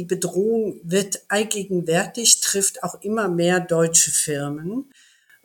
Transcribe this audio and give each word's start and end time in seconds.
die 0.00 0.06
Bedrohung 0.06 0.80
wird 0.82 1.20
allgegenwärtig, 1.28 2.40
trifft 2.40 2.82
auch 2.82 3.02
immer 3.02 3.28
mehr 3.28 3.60
deutsche 3.60 4.10
Firmen. 4.10 4.90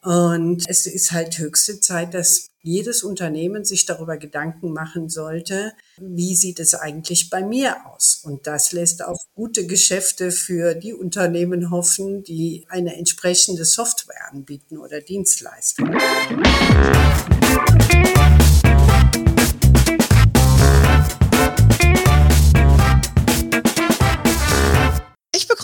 Und 0.02 0.64
es 0.70 0.86
ist 0.86 1.12
halt 1.12 1.38
höchste 1.40 1.82
Zeit, 1.82 2.14
dass 2.14 2.52
jedes 2.62 3.04
Unternehmen 3.04 3.66
sich 3.66 3.86
darüber 3.86 4.16
Gedanken 4.16 4.72
machen 4.72 5.10
sollte, 5.10 5.74
wie 5.98 6.38
sieht 6.38 6.62
es 6.62 6.74
eigentlich 6.74 7.30
bei 7.30 7.44
mir 7.44 7.86
aus? 7.86 8.22
Und 8.24 8.48
das 8.48 8.72
lässt 8.72 9.04
auch 9.04 9.20
gute 9.36 9.68
Geschäfte 9.68 10.32
für 10.32 10.74
die 10.74 10.94
Unternehmen 10.94 11.70
hoffen, 11.70 12.24
die 12.24 12.66
eine 12.70 12.96
entsprechende 12.96 13.66
Software 13.66 14.32
anbieten 14.32 14.78
oder 14.78 15.02
Dienstleistungen. 15.02 16.00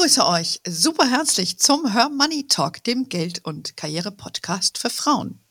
Begrüße 0.02 0.26
euch 0.26 0.60
super 0.68 1.08
herzlich 1.08 1.60
zum 1.60 1.92
Her 1.94 2.10
Money 2.10 2.48
Talk, 2.48 2.84
dem 2.84 3.08
Geld- 3.08 3.46
und 3.46 3.78
Karriere-Podcast 3.78 4.80
für 4.80 4.90
Frauen. 4.90 5.44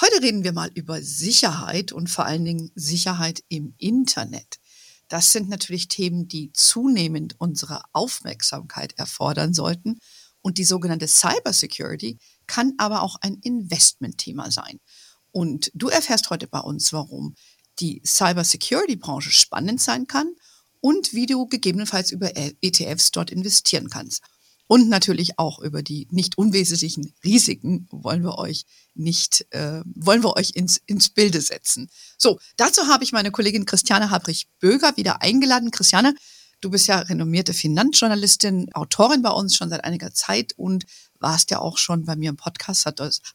Heute 0.00 0.20
reden 0.20 0.42
wir 0.42 0.52
mal 0.52 0.68
über 0.74 1.00
Sicherheit 1.00 1.92
und 1.92 2.10
vor 2.10 2.24
allen 2.24 2.44
Dingen 2.44 2.72
Sicherheit 2.74 3.44
im 3.48 3.72
Internet. 3.78 4.58
Das 5.06 5.30
sind 5.30 5.48
natürlich 5.48 5.86
Themen, 5.86 6.26
die 6.26 6.50
zunehmend 6.52 7.36
unsere 7.38 7.82
Aufmerksamkeit 7.92 8.98
erfordern 8.98 9.54
sollten. 9.54 10.00
Und 10.42 10.58
die 10.58 10.64
sogenannte 10.64 11.06
Cybersecurity 11.06 12.18
kann 12.48 12.72
aber 12.78 13.00
auch 13.00 13.14
ein 13.20 13.38
Investmentthema 13.44 14.50
sein. 14.50 14.80
Und 15.30 15.70
du 15.72 15.86
erfährst 15.86 16.30
heute 16.30 16.48
bei 16.48 16.58
uns, 16.58 16.92
warum 16.92 17.36
die 17.78 18.02
Cybersecurity-Branche 18.04 19.30
spannend 19.30 19.80
sein 19.80 20.08
kann 20.08 20.34
und 20.84 21.14
wie 21.14 21.24
du 21.24 21.46
gegebenenfalls 21.46 22.10
über 22.10 22.32
ETFs 22.36 23.10
dort 23.10 23.30
investieren 23.30 23.88
kannst. 23.88 24.22
Und 24.66 24.90
natürlich 24.90 25.38
auch 25.38 25.58
über 25.60 25.82
die 25.82 26.06
nicht 26.10 26.36
unwesentlichen 26.36 27.14
Risiken 27.24 27.88
wollen 27.90 28.22
wir 28.22 28.36
euch 28.36 28.66
nicht, 28.92 29.46
äh, 29.48 29.80
wollen 29.94 30.22
wir 30.22 30.36
euch 30.36 30.50
ins, 30.54 30.82
ins 30.84 31.08
Bilde 31.08 31.40
setzen. 31.40 31.88
So, 32.18 32.38
dazu 32.58 32.86
habe 32.86 33.02
ich 33.02 33.12
meine 33.12 33.30
Kollegin 33.30 33.64
Christiane 33.64 34.10
Habrich-Böger 34.10 34.98
wieder 34.98 35.22
eingeladen. 35.22 35.70
Christiane, 35.70 36.14
du 36.60 36.68
bist 36.68 36.86
ja 36.86 36.98
renommierte 36.98 37.54
Finanzjournalistin, 37.54 38.74
Autorin 38.74 39.22
bei 39.22 39.30
uns 39.30 39.56
schon 39.56 39.70
seit 39.70 39.84
einiger 39.84 40.12
Zeit 40.12 40.52
und 40.58 40.84
warst 41.18 41.50
ja 41.50 41.60
auch 41.60 41.78
schon 41.78 42.04
bei 42.04 42.14
mir 42.14 42.28
im 42.28 42.36
Podcast, 42.36 42.84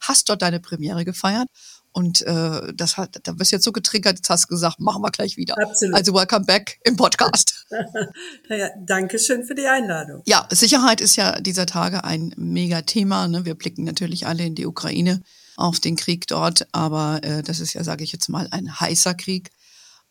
hast 0.00 0.28
dort 0.28 0.42
deine 0.42 0.60
Premiere 0.60 1.04
gefeiert 1.04 1.48
und 1.92 2.22
äh, 2.22 2.72
das 2.74 2.96
hat, 2.96 3.18
da 3.22 3.32
bist 3.32 3.52
du 3.52 3.56
jetzt 3.56 3.64
so 3.64 3.72
getriggert, 3.72 4.16
jetzt 4.16 4.30
hast 4.30 4.44
du 4.44 4.48
gesagt, 4.48 4.78
machen 4.78 5.02
wir 5.02 5.10
gleich 5.10 5.36
wieder. 5.36 5.56
Absolut. 5.60 5.96
Also 5.96 6.14
welcome 6.14 6.44
back 6.44 6.78
im 6.84 6.96
Podcast. 6.96 7.49
ja, 8.48 8.70
danke 8.84 9.18
schön 9.18 9.44
für 9.44 9.54
die 9.54 9.66
Einladung. 9.66 10.22
Ja, 10.26 10.46
Sicherheit 10.50 11.00
ist 11.00 11.16
ja 11.16 11.40
dieser 11.40 11.66
Tage 11.66 12.04
ein 12.04 12.32
Mega-Thema. 12.36 13.28
Ne? 13.28 13.44
Wir 13.44 13.54
blicken 13.54 13.84
natürlich 13.84 14.26
alle 14.26 14.44
in 14.44 14.54
die 14.54 14.66
Ukraine 14.66 15.22
auf 15.56 15.78
den 15.78 15.96
Krieg 15.96 16.26
dort, 16.26 16.66
aber 16.72 17.20
äh, 17.22 17.42
das 17.42 17.60
ist 17.60 17.74
ja, 17.74 17.84
sage 17.84 18.04
ich 18.04 18.12
jetzt 18.12 18.28
mal, 18.28 18.48
ein 18.50 18.80
heißer 18.80 19.14
Krieg. 19.14 19.50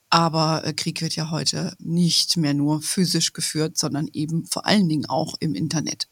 Aber 0.10 0.66
äh, 0.66 0.74
Krieg 0.74 1.02
wird 1.02 1.16
ja 1.16 1.32
heute 1.32 1.76
nicht 1.80 2.38
mehr 2.38 2.54
nur 2.54 2.82
physisch 2.82 3.34
geführt, 3.34 3.78
sondern 3.78 4.08
eben 4.14 4.46
vor 4.46 4.66
allen 4.66 4.90
Dingen 4.90 5.06
auch 5.06 5.36
im 5.40 5.54
Internet. 5.54 6.08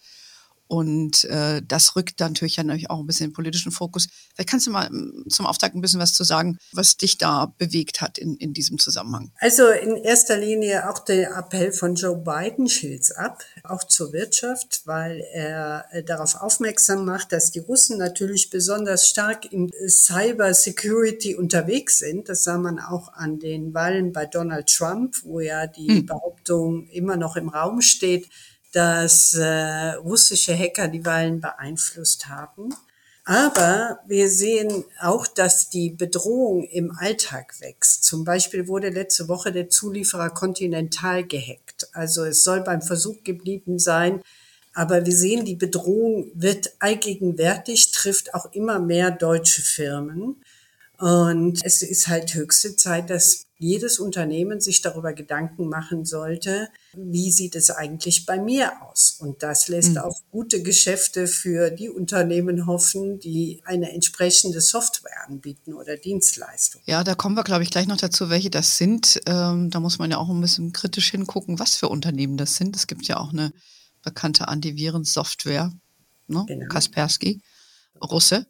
Und 0.67 1.23
äh, 1.25 1.61
das 1.65 1.95
rückt 1.95 2.19
dann 2.19 2.33
natürlich, 2.33 2.57
natürlich 2.57 2.89
auch 2.89 2.99
ein 2.99 3.07
bisschen 3.07 3.29
den 3.29 3.33
politischen 3.33 3.71
Fokus. 3.71 4.07
Vielleicht 4.35 4.49
kannst 4.49 4.67
du 4.67 4.71
mal 4.71 4.89
mm, 4.89 5.29
zum 5.29 5.45
Auftakt 5.45 5.75
ein 5.75 5.81
bisschen 5.81 6.01
was 6.01 6.13
zu 6.13 6.25
sagen, 6.25 6.59
was 6.73 6.97
dich 6.97 7.17
da 7.17 7.53
bewegt 7.57 8.01
hat 8.01 8.17
in, 8.17 8.35
in 8.35 8.53
diesem 8.53 8.77
Zusammenhang. 8.77 9.31
Also 9.39 9.67
in 9.69 9.95
erster 9.95 10.37
Linie 10.37 10.89
auch 10.89 10.99
der 10.99 11.37
Appell 11.37 11.71
von 11.71 11.95
Joe 11.95 12.17
Biden 12.17 12.67
schild's 12.67 13.11
ab, 13.11 13.43
auch 13.63 13.85
zur 13.85 14.11
Wirtschaft, 14.11 14.81
weil 14.85 15.23
er 15.33 15.85
äh, 15.91 16.03
darauf 16.03 16.35
aufmerksam 16.35 17.05
macht, 17.05 17.31
dass 17.31 17.51
die 17.51 17.59
Russen 17.59 17.97
natürlich 17.97 18.49
besonders 18.49 19.07
stark 19.07 19.51
in 19.51 19.71
Cyber 19.87 20.53
Security 20.53 21.35
unterwegs 21.35 21.99
sind. 21.99 22.27
Das 22.27 22.43
sah 22.43 22.57
man 22.57 22.79
auch 22.79 23.13
an 23.13 23.39
den 23.39 23.73
Wahlen 23.73 24.11
bei 24.11 24.25
Donald 24.25 24.67
Trump, 24.67 25.15
wo 25.23 25.39
ja 25.39 25.65
die 25.65 25.87
hm. 25.87 26.05
Behauptung 26.05 26.87
immer 26.89 27.15
noch 27.15 27.37
im 27.37 27.47
Raum 27.47 27.81
steht, 27.81 28.27
dass 28.77 29.33
äh, 29.33 29.93
russische 29.95 30.55
Hacker 30.55 30.87
die 30.87 31.03
Wahlen 31.03 31.41
beeinflusst 31.41 32.27
haben. 32.29 32.75
Aber 33.25 33.97
wir 34.07 34.29
sehen 34.29 34.83
auch, 35.01 35.25
dass 35.25 35.71
die 35.71 35.89
Bedrohung 35.89 36.63
im 36.63 36.91
Alltag 36.95 37.59
wächst. 37.59 38.03
Zum 38.03 38.23
Beispiel 38.23 38.67
wurde 38.67 38.89
letzte 38.89 39.27
Woche 39.27 39.51
der 39.51 39.69
Zulieferer 39.69 40.29
Continental 40.29 41.23
gehackt. 41.23 41.89
Also 41.93 42.23
es 42.23 42.43
soll 42.43 42.61
beim 42.61 42.83
Versuch 42.83 43.23
geblieben 43.23 43.79
sein. 43.79 44.21
Aber 44.75 45.03
wir 45.07 45.15
sehen, 45.15 45.43
die 45.43 45.55
Bedrohung 45.55 46.29
wird 46.35 46.73
allgegenwärtig, 46.77 47.91
trifft 47.91 48.35
auch 48.35 48.53
immer 48.53 48.77
mehr 48.77 49.09
deutsche 49.09 49.63
Firmen. 49.63 50.35
Und 50.99 51.65
es 51.65 51.81
ist 51.81 52.07
halt 52.09 52.35
höchste 52.35 52.75
Zeit, 52.75 53.09
dass 53.09 53.46
jedes 53.59 53.99
Unternehmen 53.99 54.61
sich 54.61 54.81
darüber 54.81 55.13
Gedanken 55.13 55.67
machen 55.67 56.05
sollte, 56.05 56.69
wie 56.93 57.31
sieht 57.31 57.55
es 57.55 57.69
eigentlich 57.71 58.25
bei 58.25 58.39
mir 58.39 58.71
aus? 58.83 59.17
Und 59.19 59.41
das 59.41 59.67
lässt 59.67 59.91
mhm. 59.91 59.97
auch 59.99 60.19
gute 60.31 60.61
Geschäfte 60.61 61.27
für 61.27 61.71
die 61.71 61.89
Unternehmen 61.89 62.67
hoffen, 62.67 63.19
die 63.19 63.61
eine 63.65 63.91
entsprechende 63.91 64.61
Software 64.61 65.27
anbieten 65.27 65.73
oder 65.73 65.97
Dienstleistung. 65.97 66.81
Ja, 66.85 67.03
da 67.03 67.15
kommen 67.15 67.35
wir, 67.35 67.43
glaube 67.43 67.63
ich, 67.63 67.71
gleich 67.71 67.87
noch 67.87 67.97
dazu, 67.97 68.29
welche 68.29 68.49
das 68.49 68.77
sind. 68.77 69.21
Ähm, 69.25 69.69
da 69.69 69.79
muss 69.79 69.97
man 69.97 70.11
ja 70.11 70.17
auch 70.17 70.29
ein 70.29 70.41
bisschen 70.41 70.71
kritisch 70.71 71.09
hingucken, 71.11 71.59
was 71.59 71.75
für 71.75 71.89
Unternehmen 71.89 72.37
das 72.37 72.55
sind. 72.55 72.75
Es 72.75 72.87
gibt 72.87 73.07
ja 73.07 73.17
auch 73.17 73.31
eine 73.31 73.51
bekannte 74.03 74.47
Antivirensoftware, 74.47 75.73
ne? 76.27 76.45
Genau. 76.47 76.67
Kaspersky, 76.67 77.41
Russe. 78.01 78.45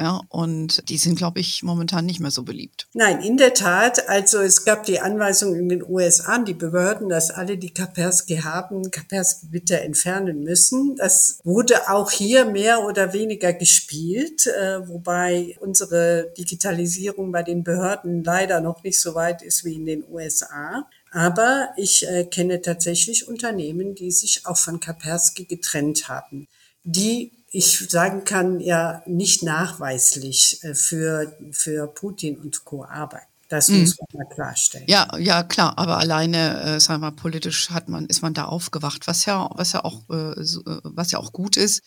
Ja, 0.00 0.20
und 0.28 0.88
die 0.88 0.98
sind, 0.98 1.16
glaube 1.16 1.40
ich, 1.40 1.62
momentan 1.62 2.06
nicht 2.06 2.20
mehr 2.20 2.30
so 2.30 2.44
beliebt. 2.44 2.86
Nein, 2.94 3.20
in 3.22 3.36
der 3.36 3.54
Tat. 3.54 4.08
Also 4.08 4.38
es 4.38 4.64
gab 4.64 4.84
die 4.84 5.00
Anweisung 5.00 5.56
in 5.56 5.68
den 5.68 5.82
USA 5.82 6.34
an 6.34 6.44
die 6.44 6.54
Behörden, 6.54 7.08
dass 7.08 7.30
alle, 7.30 7.58
die 7.58 7.74
Kaspersky 7.74 8.36
haben, 8.36 8.90
Kaspersky 8.90 9.46
bitte 9.46 9.80
entfernen 9.80 10.42
müssen. 10.44 10.96
Das 10.96 11.40
wurde 11.42 11.90
auch 11.90 12.10
hier 12.10 12.44
mehr 12.44 12.84
oder 12.84 13.12
weniger 13.12 13.52
gespielt, 13.52 14.46
äh, 14.46 14.86
wobei 14.88 15.56
unsere 15.60 16.32
Digitalisierung 16.36 17.32
bei 17.32 17.42
den 17.42 17.64
Behörden 17.64 18.22
leider 18.22 18.60
noch 18.60 18.82
nicht 18.82 19.00
so 19.00 19.14
weit 19.14 19.42
ist 19.42 19.64
wie 19.64 19.74
in 19.74 19.86
den 19.86 20.04
USA. 20.08 20.86
Aber 21.10 21.70
ich 21.76 22.06
äh, 22.06 22.24
kenne 22.24 22.60
tatsächlich 22.60 23.26
Unternehmen, 23.26 23.94
die 23.94 24.12
sich 24.12 24.46
auch 24.46 24.58
von 24.58 24.78
Kaspersky 24.78 25.44
getrennt 25.44 26.08
haben, 26.08 26.48
die 26.84 27.32
ich 27.50 27.88
sagen 27.88 28.24
kann, 28.24 28.60
ja 28.60 29.02
nicht 29.06 29.42
nachweislich 29.42 30.62
äh, 30.62 30.74
für, 30.74 31.36
für 31.50 31.86
Putin 31.86 32.38
und 32.38 32.64
Co. 32.64 32.84
arbeiten. 32.84 33.26
Das 33.48 33.68
mhm. 33.68 33.80
muss 33.80 33.96
man 33.98 34.24
mal 34.24 34.34
klarstellen. 34.34 34.86
Ja, 34.88 35.08
ja, 35.18 35.42
klar. 35.42 35.78
Aber 35.78 35.98
alleine, 35.98 36.60
äh, 36.60 36.80
sagen 36.80 37.00
wir 37.00 37.10
mal, 37.10 37.16
politisch 37.16 37.70
hat 37.70 37.88
man, 37.88 38.06
ist 38.06 38.20
man 38.20 38.34
da 38.34 38.44
aufgewacht, 38.44 39.06
was 39.06 39.24
ja, 39.24 39.48
was 39.54 39.72
ja 39.72 39.84
auch, 39.84 40.08
äh, 40.10 40.34
so, 40.44 40.60
äh, 40.60 40.80
was 40.82 41.10
ja 41.10 41.18
auch 41.18 41.32
gut 41.32 41.56
ist. 41.56 41.82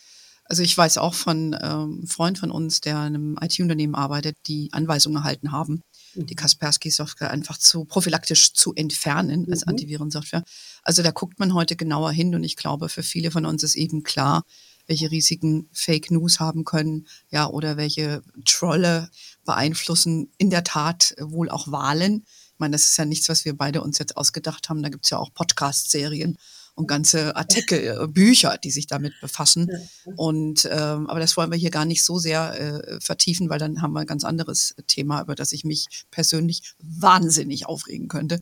Also 0.45 0.63
ich 0.63 0.75
weiß 0.77 0.97
auch 0.97 1.13
von 1.13 1.53
ähm, 1.53 1.59
einem 1.61 2.07
Freund 2.07 2.39
von 2.39 2.51
uns, 2.51 2.81
der 2.81 2.95
in 3.07 3.15
einem 3.15 3.37
IT-Unternehmen 3.39 3.95
arbeitet, 3.95 4.35
die 4.47 4.69
Anweisungen 4.73 5.17
erhalten 5.17 5.51
haben, 5.51 5.83
mhm. 6.15 6.25
die 6.25 6.35
Kaspersky-Software 6.35 7.29
einfach 7.29 7.57
zu 7.57 7.85
prophylaktisch 7.85 8.53
zu 8.53 8.73
entfernen 8.73 9.47
als 9.49 9.65
mhm. 9.65 9.69
Antivirensoftware. 9.69 10.43
Also 10.83 11.03
da 11.03 11.11
guckt 11.11 11.39
man 11.39 11.53
heute 11.53 11.75
genauer 11.75 12.11
hin 12.11 12.33
und 12.35 12.43
ich 12.43 12.57
glaube, 12.57 12.89
für 12.89 13.03
viele 13.03 13.31
von 13.31 13.45
uns 13.45 13.63
ist 13.63 13.75
eben 13.75 14.03
klar, 14.03 14.43
welche 14.91 15.09
Risiken 15.09 15.69
Fake 15.71 16.11
News 16.11 16.41
haben 16.41 16.65
können, 16.65 17.07
ja, 17.29 17.47
oder 17.47 17.77
welche 17.77 18.21
Trolle 18.43 19.09
beeinflussen 19.45 20.29
in 20.37 20.49
der 20.49 20.65
Tat 20.65 21.15
wohl 21.17 21.49
auch 21.49 21.71
Wahlen. 21.71 22.25
Ich 22.25 22.59
meine, 22.59 22.73
das 22.73 22.83
ist 22.83 22.97
ja 22.97 23.05
nichts, 23.05 23.29
was 23.29 23.45
wir 23.45 23.55
beide 23.55 23.81
uns 23.81 23.99
jetzt 23.99 24.17
ausgedacht 24.17 24.67
haben. 24.67 24.83
Da 24.83 24.89
gibt 24.89 25.05
es 25.05 25.11
ja 25.11 25.17
auch 25.17 25.33
Podcast-Serien 25.33 26.37
und 26.75 26.87
ganze 26.87 27.37
Artikel, 27.37 27.79
äh, 27.79 28.07
Bücher, 28.07 28.57
die 28.61 28.69
sich 28.69 28.85
damit 28.85 29.13
befassen. 29.21 29.71
Und 30.17 30.67
ähm, 30.69 31.07
aber 31.07 31.21
das 31.21 31.37
wollen 31.37 31.51
wir 31.51 31.57
hier 31.57 31.71
gar 31.71 31.85
nicht 31.85 32.03
so 32.03 32.19
sehr 32.19 32.59
äh, 32.59 32.99
vertiefen, 32.99 33.49
weil 33.49 33.59
dann 33.59 33.81
haben 33.81 33.93
wir 33.93 34.01
ein 34.01 34.07
ganz 34.07 34.25
anderes 34.25 34.75
Thema, 34.87 35.21
über 35.21 35.35
das 35.35 35.53
ich 35.53 35.63
mich 35.63 35.87
persönlich 36.11 36.73
wahnsinnig 36.79 37.65
aufregen 37.65 38.09
könnte. 38.09 38.41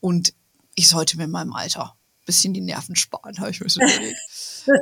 Und 0.00 0.34
ich 0.74 0.90
sollte 0.90 1.16
mir 1.16 1.24
in 1.24 1.30
meinem 1.30 1.54
Alter 1.54 1.96
bisschen 2.26 2.52
die 2.52 2.60
Nerven 2.60 2.96
sparen, 2.96 3.38
habe 3.38 3.50
ich 3.50 3.60
mir 3.60 3.70
so 3.70 3.80
überlegt. 3.80 4.16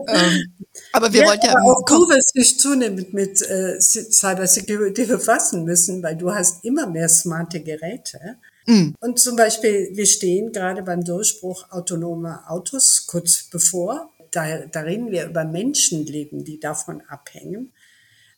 ähm, 0.08 0.54
aber 0.92 1.12
wir 1.12 1.20
ja, 1.20 1.26
wollten 1.26 1.46
ja 1.46 1.54
auch 1.60 1.84
du 1.84 2.08
wirst 2.08 2.34
dich 2.34 2.58
zunehmend 2.58 3.12
mit 3.12 3.40
äh, 3.42 3.80
Cybersecurity 3.80 5.04
befassen 5.04 5.64
müssen, 5.64 6.02
weil 6.02 6.16
du 6.16 6.32
hast 6.32 6.64
immer 6.64 6.88
mehr 6.88 7.08
smarte 7.08 7.60
Geräte. 7.60 8.38
Mhm. 8.66 8.94
Und 8.98 9.20
zum 9.20 9.36
Beispiel, 9.36 9.90
wir 9.92 10.06
stehen 10.06 10.52
gerade 10.52 10.82
beim 10.82 11.04
Durchbruch 11.04 11.70
autonomer 11.70 12.44
Autos 12.48 13.06
kurz 13.06 13.44
bevor. 13.44 14.10
Da, 14.30 14.66
da 14.66 14.80
reden 14.80 15.10
wir 15.10 15.26
über 15.26 15.44
Menschenleben, 15.44 16.44
die 16.44 16.58
davon 16.58 17.02
abhängen. 17.02 17.72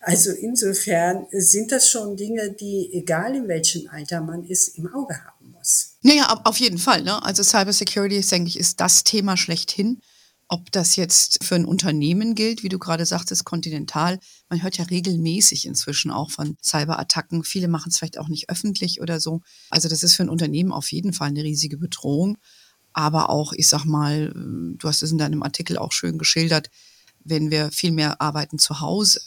Also 0.00 0.30
insofern 0.30 1.26
sind 1.30 1.72
das 1.72 1.88
schon 1.88 2.16
Dinge, 2.16 2.52
die, 2.52 2.90
egal 2.92 3.34
in 3.34 3.48
welchem 3.48 3.88
Alter 3.88 4.20
man 4.20 4.44
ist, 4.44 4.78
im 4.78 4.92
Auge 4.92 5.14
haben 5.24 5.35
Naja, 6.06 6.40
auf 6.44 6.60
jeden 6.60 6.78
Fall. 6.78 7.02
Ne? 7.02 7.20
Also 7.24 7.42
Cybersecurity, 7.42 8.20
denke 8.20 8.48
ich, 8.48 8.60
ist 8.60 8.80
das 8.80 9.02
Thema 9.02 9.36
schlechthin. 9.36 10.00
ob 10.48 10.70
das 10.70 10.94
jetzt 10.94 11.42
für 11.42 11.56
ein 11.56 11.64
Unternehmen 11.64 12.36
gilt, 12.36 12.62
wie 12.62 12.68
du 12.68 12.78
gerade 12.78 13.04
sagtest, 13.04 13.44
Continental. 13.44 14.20
Man 14.48 14.62
hört 14.62 14.78
ja 14.78 14.84
regelmäßig 14.84 15.66
inzwischen 15.66 16.12
auch 16.12 16.30
von 16.30 16.56
Cyberattacken. 16.62 17.42
Viele 17.42 17.66
machen 17.66 17.90
es 17.90 17.98
vielleicht 17.98 18.18
auch 18.18 18.28
nicht 18.28 18.48
öffentlich 18.48 19.00
oder 19.00 19.18
so. 19.18 19.40
Also 19.70 19.88
das 19.88 20.04
ist 20.04 20.14
für 20.14 20.22
ein 20.22 20.28
Unternehmen 20.28 20.70
auf 20.70 20.92
jeden 20.92 21.12
Fall 21.12 21.28
eine 21.28 21.42
riesige 21.42 21.78
Bedrohung. 21.78 22.38
Aber 22.92 23.28
auch, 23.28 23.52
ich 23.54 23.68
sag 23.68 23.84
mal, 23.84 24.32
du 24.32 24.88
hast 24.88 25.02
es 25.02 25.10
in 25.10 25.18
deinem 25.18 25.42
Artikel 25.42 25.78
auch 25.78 25.92
schön 25.92 26.16
geschildert, 26.16 26.70
wenn 27.24 27.50
wir 27.50 27.72
viel 27.72 27.90
mehr 27.90 28.20
arbeiten 28.20 28.58
zu 28.60 28.80
Hause. 28.80 29.20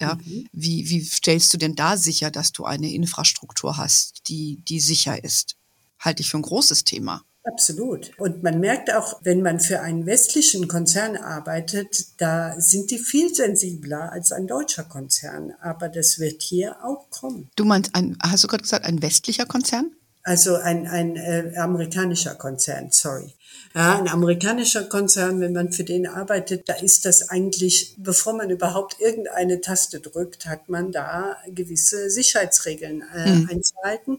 Ja, 0.00 0.14
mhm. 0.14 0.48
wie, 0.52 0.88
wie 0.88 1.04
stellst 1.04 1.52
du 1.52 1.58
denn 1.58 1.74
da 1.74 1.98
sicher, 1.98 2.30
dass 2.30 2.52
du 2.52 2.64
eine 2.64 2.90
Infrastruktur 2.92 3.76
hast, 3.76 4.28
die, 4.28 4.62
die 4.66 4.80
sicher 4.80 5.22
ist? 5.22 5.56
Halte 5.98 6.22
ich 6.22 6.30
für 6.30 6.38
ein 6.38 6.42
großes 6.42 6.84
Thema. 6.84 7.22
Absolut. 7.46 8.10
Und 8.18 8.42
man 8.42 8.58
merkt 8.58 8.92
auch, 8.92 9.20
wenn 9.22 9.40
man 9.40 9.60
für 9.60 9.80
einen 9.80 10.04
westlichen 10.04 10.66
Konzern 10.66 11.16
arbeitet, 11.16 12.20
da 12.20 12.60
sind 12.60 12.90
die 12.90 12.98
viel 12.98 13.32
sensibler 13.32 14.10
als 14.10 14.32
ein 14.32 14.48
deutscher 14.48 14.82
Konzern. 14.82 15.52
Aber 15.60 15.88
das 15.88 16.18
wird 16.18 16.42
hier 16.42 16.84
auch 16.84 17.08
kommen. 17.10 17.48
Du 17.54 17.64
meinst, 17.64 17.94
ein, 17.94 18.18
hast 18.20 18.42
du 18.42 18.48
gerade 18.48 18.62
gesagt, 18.62 18.84
ein 18.84 19.00
westlicher 19.00 19.46
Konzern? 19.46 19.92
Also 20.24 20.56
ein, 20.56 20.88
ein 20.88 21.14
äh, 21.14 21.52
amerikanischer 21.56 22.34
Konzern, 22.34 22.88
sorry. 22.90 23.32
Ja, 23.76 23.96
ein 23.96 24.08
amerikanischer 24.08 24.82
Konzern, 24.84 25.38
wenn 25.40 25.52
man 25.52 25.70
für 25.70 25.84
den 25.84 26.08
arbeitet, 26.08 26.68
da 26.68 26.72
ist 26.74 27.04
das 27.04 27.28
eigentlich, 27.28 27.94
bevor 27.98 28.32
man 28.32 28.50
überhaupt 28.50 28.96
irgendeine 28.98 29.60
Taste 29.60 30.00
drückt, 30.00 30.46
hat 30.46 30.68
man 30.68 30.90
da 30.90 31.36
gewisse 31.46 32.10
Sicherheitsregeln 32.10 33.04
äh, 33.14 33.34
mhm. 33.34 33.50
einzuhalten. 33.50 34.18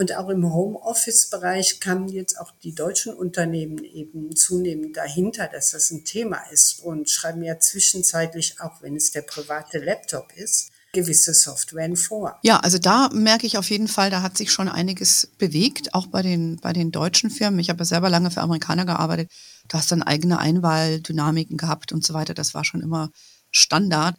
Und 0.00 0.16
auch 0.16 0.30
im 0.30 0.50
Homeoffice-Bereich 0.50 1.78
kamen 1.78 2.08
jetzt 2.08 2.40
auch 2.40 2.52
die 2.62 2.74
deutschen 2.74 3.12
Unternehmen 3.12 3.84
eben 3.84 4.34
zunehmend 4.34 4.96
dahinter, 4.96 5.46
dass 5.46 5.72
das 5.72 5.90
ein 5.90 6.06
Thema 6.06 6.38
ist 6.50 6.80
und 6.80 7.10
schreiben 7.10 7.42
ja 7.42 7.58
zwischenzeitlich, 7.58 8.62
auch 8.62 8.80
wenn 8.80 8.96
es 8.96 9.10
der 9.10 9.20
private 9.20 9.76
Laptop 9.76 10.32
ist, 10.34 10.70
gewisse 10.94 11.34
Softwaren 11.34 11.96
vor. 11.96 12.38
Ja, 12.42 12.60
also 12.60 12.78
da 12.78 13.10
merke 13.12 13.46
ich 13.46 13.58
auf 13.58 13.68
jeden 13.68 13.88
Fall, 13.88 14.08
da 14.08 14.22
hat 14.22 14.38
sich 14.38 14.52
schon 14.52 14.70
einiges 14.70 15.32
bewegt, 15.36 15.92
auch 15.92 16.06
bei 16.06 16.22
den, 16.22 16.56
bei 16.56 16.72
den 16.72 16.92
deutschen 16.92 17.28
Firmen. 17.28 17.60
Ich 17.60 17.68
habe 17.68 17.80
ja 17.80 17.84
selber 17.84 18.08
lange 18.08 18.30
für 18.30 18.40
Amerikaner 18.40 18.86
gearbeitet. 18.86 19.30
Du 19.68 19.76
hast 19.76 19.92
dann 19.92 20.02
eigene 20.02 20.38
Einwahldynamiken 20.38 21.58
gehabt 21.58 21.92
und 21.92 22.06
so 22.06 22.14
weiter. 22.14 22.32
Das 22.32 22.54
war 22.54 22.64
schon 22.64 22.80
immer 22.80 23.10
Standard. 23.50 24.16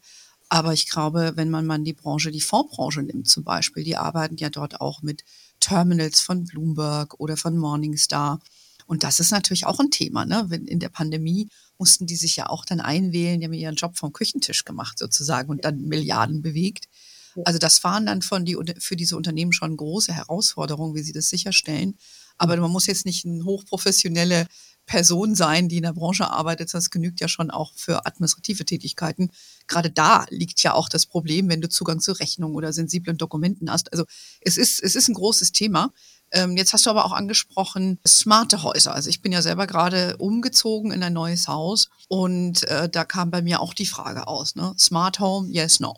Aber 0.48 0.74
ich 0.74 0.88
glaube, 0.88 1.32
wenn 1.38 1.50
man 1.50 1.66
mal 1.66 1.80
die 1.80 1.94
Branche, 1.94 2.30
die 2.30 2.42
Fondsbranche 2.42 3.02
nimmt 3.02 3.28
zum 3.28 3.44
Beispiel, 3.44 3.84
die 3.84 3.98
arbeiten 3.98 4.36
ja 4.38 4.52
dort 4.52 4.80
auch 4.80 5.02
mit 5.02 5.24
Terminals 5.62 6.20
von 6.20 6.44
Bloomberg 6.44 7.20
oder 7.20 7.38
von 7.38 7.58
Morningstar. 7.58 8.42
Und 8.86 9.04
das 9.04 9.22
ist 9.22 9.32
natürlich 9.32 9.66
auch 9.66 9.80
ein 9.80 9.90
Thema. 9.90 10.26
Ne? 10.26 10.46
Wenn 10.50 10.66
in 10.66 10.80
der 10.80 10.90
Pandemie 10.90 11.48
mussten 11.78 12.06
die 12.06 12.16
sich 12.16 12.36
ja 12.36 12.48
auch 12.48 12.66
dann 12.66 12.82
einwählen, 12.82 13.40
die 13.40 13.46
haben 13.46 13.54
ihren 13.54 13.76
Job 13.76 13.98
vom 13.98 14.12
Küchentisch 14.12 14.66
gemacht 14.66 15.00
sozusagen 15.00 15.50
und 15.50 15.66
dann 15.66 15.82
Milliarden 15.82 16.42
bewegt. 16.42 16.86
Also 17.46 17.60
das 17.60 17.84
waren 17.84 18.06
dann 18.06 18.22
von 18.22 18.46
die, 18.46 18.58
für 18.80 18.96
diese 18.96 19.16
Unternehmen 19.16 19.54
schon 19.54 19.78
große 19.78 20.14
Herausforderungen, 20.14 20.96
wie 20.96 21.02
sie 21.02 21.14
das 21.14 21.30
sicherstellen. 21.30 21.98
Aber 22.38 22.58
man 22.58 22.72
muss 22.72 22.88
jetzt 22.88 23.06
nicht 23.06 23.26
eine 23.26 23.44
hochprofessionelle 23.46 24.48
Person 24.92 25.36
sein, 25.36 25.70
die 25.70 25.78
in 25.78 25.84
der 25.84 25.94
Branche 25.94 26.30
arbeitet. 26.30 26.74
Das 26.74 26.90
genügt 26.90 27.22
ja 27.22 27.30
schon 27.30 27.50
auch 27.50 27.72
für 27.78 28.06
administrative 28.06 28.66
Tätigkeiten. 28.66 29.32
Gerade 29.66 29.90
da 29.90 30.26
liegt 30.30 30.62
ja 30.64 30.74
auch 30.74 30.90
das 30.90 31.06
Problem, 31.06 31.48
wenn 31.48 31.62
du 31.62 31.70
Zugang 31.70 32.02
zu 32.02 32.12
Rechnungen 32.12 32.58
oder 32.58 32.74
sensiblen 32.74 33.18
Dokumenten 33.18 33.72
hast. 33.72 33.94
Also 33.94 34.04
es 34.42 34.58
ist, 34.58 34.84
es 34.84 34.96
ist 34.96 35.08
ein 35.08 35.14
großes 35.14 35.54
Thema. 35.54 35.94
Ähm, 36.32 36.58
jetzt 36.58 36.74
hast 36.74 36.86
du 36.86 36.90
aber 36.90 37.06
auch 37.06 37.14
angesprochen, 37.14 38.00
smarte 38.06 38.64
Häuser. 38.64 38.94
Also 38.94 39.10
ich 39.10 39.22
bin 39.22 39.32
ja 39.32 39.42
selber 39.42 39.66
gerade 39.66 40.18
umgezogen 40.18 40.92
in 40.92 41.04
ein 41.04 41.14
neues 41.14 41.48
Haus 41.48 41.90
und 42.10 42.64
äh, 42.64 42.90
da 42.90 43.06
kam 43.06 43.32
bei 43.32 43.42
mir 43.42 43.62
auch 43.62 43.74
die 43.74 43.86
Frage 43.86 44.28
aus, 44.28 44.56
ne? 44.56 44.74
Smart 44.78 45.22
Home, 45.22 45.48
yes, 45.54 45.80
no. 45.80 45.96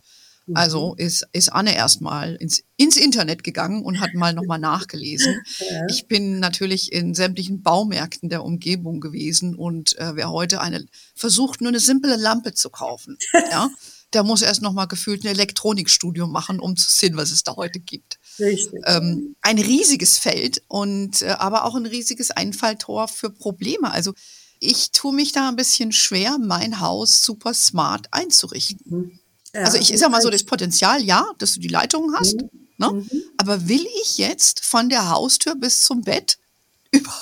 Also 0.54 0.92
mhm. 0.92 1.06
ist, 1.06 1.26
ist 1.32 1.50
Anne 1.54 1.76
erstmal 1.76 2.36
ins, 2.36 2.64
ins 2.76 2.98
Internet 2.98 3.44
gegangen 3.44 3.84
und 3.84 4.02
hat 4.02 4.14
mal 4.14 4.34
nochmal 4.34 4.60
nachgelesen. 4.60 5.42
Ja. 5.70 5.86
Ich 5.90 6.08
bin 6.08 6.40
natürlich 6.40 6.92
in 6.92 7.14
sämtlichen 7.14 7.62
Baumärkten 7.62 8.28
der 8.28 8.44
Umgebung 8.44 9.00
gewesen 9.00 9.56
und 9.56 9.98
äh, 9.98 10.16
wer 10.16 10.32
heute 10.32 10.62
eine 10.62 10.86
versucht, 11.16 11.62
nur 11.62 11.70
eine 11.70 11.80
simple 11.80 12.16
Lampe 12.16 12.54
zu 12.54 12.70
kaufen, 12.70 13.18
ja, 13.52 13.70
der 14.14 14.24
muss 14.24 14.42
erst 14.42 14.62
nochmal 14.62 14.88
gefühlt 14.88 15.24
ein 15.24 15.28
Elektronikstudium 15.28 16.32
machen, 16.32 16.60
um 16.60 16.76
zu 16.76 16.90
sehen, 16.90 17.18
was 17.18 17.32
es 17.32 17.44
da 17.44 17.56
heute 17.56 17.80
gibt. 17.80 18.20
Richtig. 18.40 18.82
Ähm, 18.86 19.36
ein 19.42 19.60
riesiges 19.60 20.18
Feld 20.18 20.62
und 20.68 21.22
äh, 21.22 21.30
aber 21.30 21.66
auch 21.66 21.76
ein 21.76 21.86
riesiges 21.86 22.32
Einfalltor 22.32 23.08
für 23.08 23.30
Probleme. 23.30 23.92
Also 23.92 24.14
ich 24.60 24.92
tue 24.92 25.14
mich 25.14 25.32
da 25.32 25.50
ein 25.50 25.56
bisschen 25.56 25.92
schwer, 25.92 26.38
mein 26.40 26.80
Haus 26.80 27.24
super 27.24 27.54
smart 27.54 28.08
einzurichten. 28.12 28.80
Mhm. 28.86 29.20
Ja, 29.54 29.62
also 29.62 29.78
ich 29.78 29.98
sag 29.98 30.10
mal 30.10 30.22
so, 30.22 30.30
das 30.30 30.44
Potenzial, 30.44 31.04
ja, 31.04 31.26
dass 31.38 31.54
du 31.54 31.60
die 31.60 31.68
Leitungen 31.68 32.16
hast. 32.18 32.42
Mhm. 32.42 32.50
Ne? 32.78 32.92
Mhm. 32.92 33.24
Aber 33.38 33.68
will 33.68 33.86
ich 34.02 34.18
jetzt 34.18 34.66
von 34.66 34.90
der 34.90 35.10
Haustür 35.10 35.56
bis 35.56 35.82
zum 35.82 36.02
Bett 36.02 36.38
über 36.92 37.14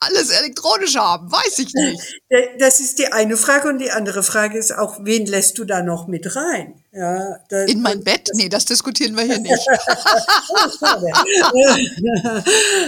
alles 0.00 0.30
elektronisch 0.30 0.96
haben? 0.96 1.30
Weiß 1.30 1.58
ich 1.58 1.72
nicht. 1.74 2.20
Das 2.60 2.78
ist 2.78 3.00
die 3.00 3.08
eine 3.08 3.36
Frage 3.36 3.68
und 3.68 3.78
die 3.78 3.90
andere 3.90 4.22
Frage 4.22 4.56
ist 4.56 4.70
auch, 4.70 5.00
wen 5.02 5.26
lässt 5.26 5.58
du 5.58 5.64
da 5.64 5.82
noch 5.82 6.06
mit 6.06 6.36
rein? 6.36 6.80
Ja, 6.92 7.38
das, 7.48 7.68
In 7.68 7.82
mein 7.82 8.04
Bett? 8.04 8.28
Das, 8.28 8.36
nee, 8.36 8.48
das 8.48 8.66
diskutieren 8.66 9.16
wir 9.16 9.24
hier 9.24 9.38
nicht. 9.40 9.66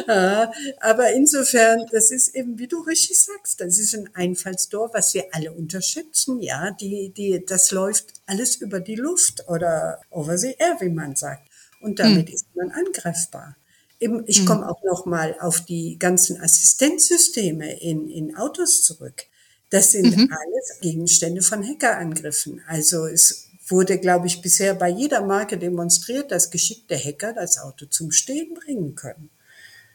Aber 0.80 1.10
insofern, 1.10 1.86
das 1.90 2.12
ist 2.12 2.36
eben, 2.36 2.56
wie 2.58 2.68
du 2.68 2.80
richtig 2.82 3.20
sagst, 3.20 3.60
das 3.60 3.78
ist 3.78 3.94
ein 3.94 4.10
Einfallstor, 4.14 4.90
was 4.92 5.12
wir 5.14 5.24
alle 5.32 5.52
unterschätzen. 5.52 6.40
Ja, 6.40 6.70
die, 6.70 7.12
die, 7.16 7.44
das 7.44 7.72
läuft 7.72 8.12
alles 8.26 8.56
über 8.56 8.78
die 8.78 8.96
Luft 8.96 9.48
oder 9.48 10.00
over 10.10 10.38
the 10.38 10.54
air, 10.56 10.76
wie 10.80 10.88
man 10.88 11.16
sagt. 11.16 11.48
Und 11.80 11.98
damit 11.98 12.28
hm. 12.28 12.34
ist 12.34 12.46
man 12.54 12.70
angreifbar. 12.70 13.56
Eben, 14.02 14.24
ich 14.26 14.40
mhm. 14.42 14.46
komme 14.46 14.68
auch 14.68 14.82
noch 14.82 15.06
mal 15.06 15.36
auf 15.38 15.60
die 15.60 15.96
ganzen 15.96 16.40
Assistenzsysteme 16.40 17.80
in, 17.80 18.08
in 18.08 18.36
Autos 18.36 18.82
zurück. 18.82 19.26
Das 19.70 19.92
sind 19.92 20.16
mhm. 20.16 20.28
alles 20.28 20.80
Gegenstände 20.80 21.40
von 21.40 21.62
Hackerangriffen. 21.62 22.62
Also 22.66 23.06
es 23.06 23.48
wurde, 23.68 23.98
glaube 23.98 24.26
ich, 24.26 24.42
bisher 24.42 24.74
bei 24.74 24.88
jeder 24.88 25.22
Marke 25.22 25.56
demonstriert, 25.56 26.32
dass 26.32 26.50
geschickte 26.50 26.98
Hacker 26.98 27.32
das 27.32 27.58
Auto 27.58 27.86
zum 27.86 28.10
Stehen 28.10 28.54
bringen 28.54 28.96
können. 28.96 29.30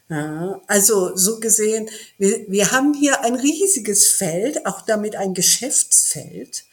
Ja, 0.10 0.62
also 0.68 1.18
so 1.18 1.42
gesehen, 1.42 1.90
wir, 2.18 2.46
wir 2.48 2.72
haben 2.72 2.94
hier 2.94 3.26
ein 3.26 3.36
riesiges 3.36 4.08
Feld, 4.08 4.66
auch 4.66 4.84
damit 4.84 5.18
ein 5.18 5.34
Geschäftsfeld, 5.34 6.64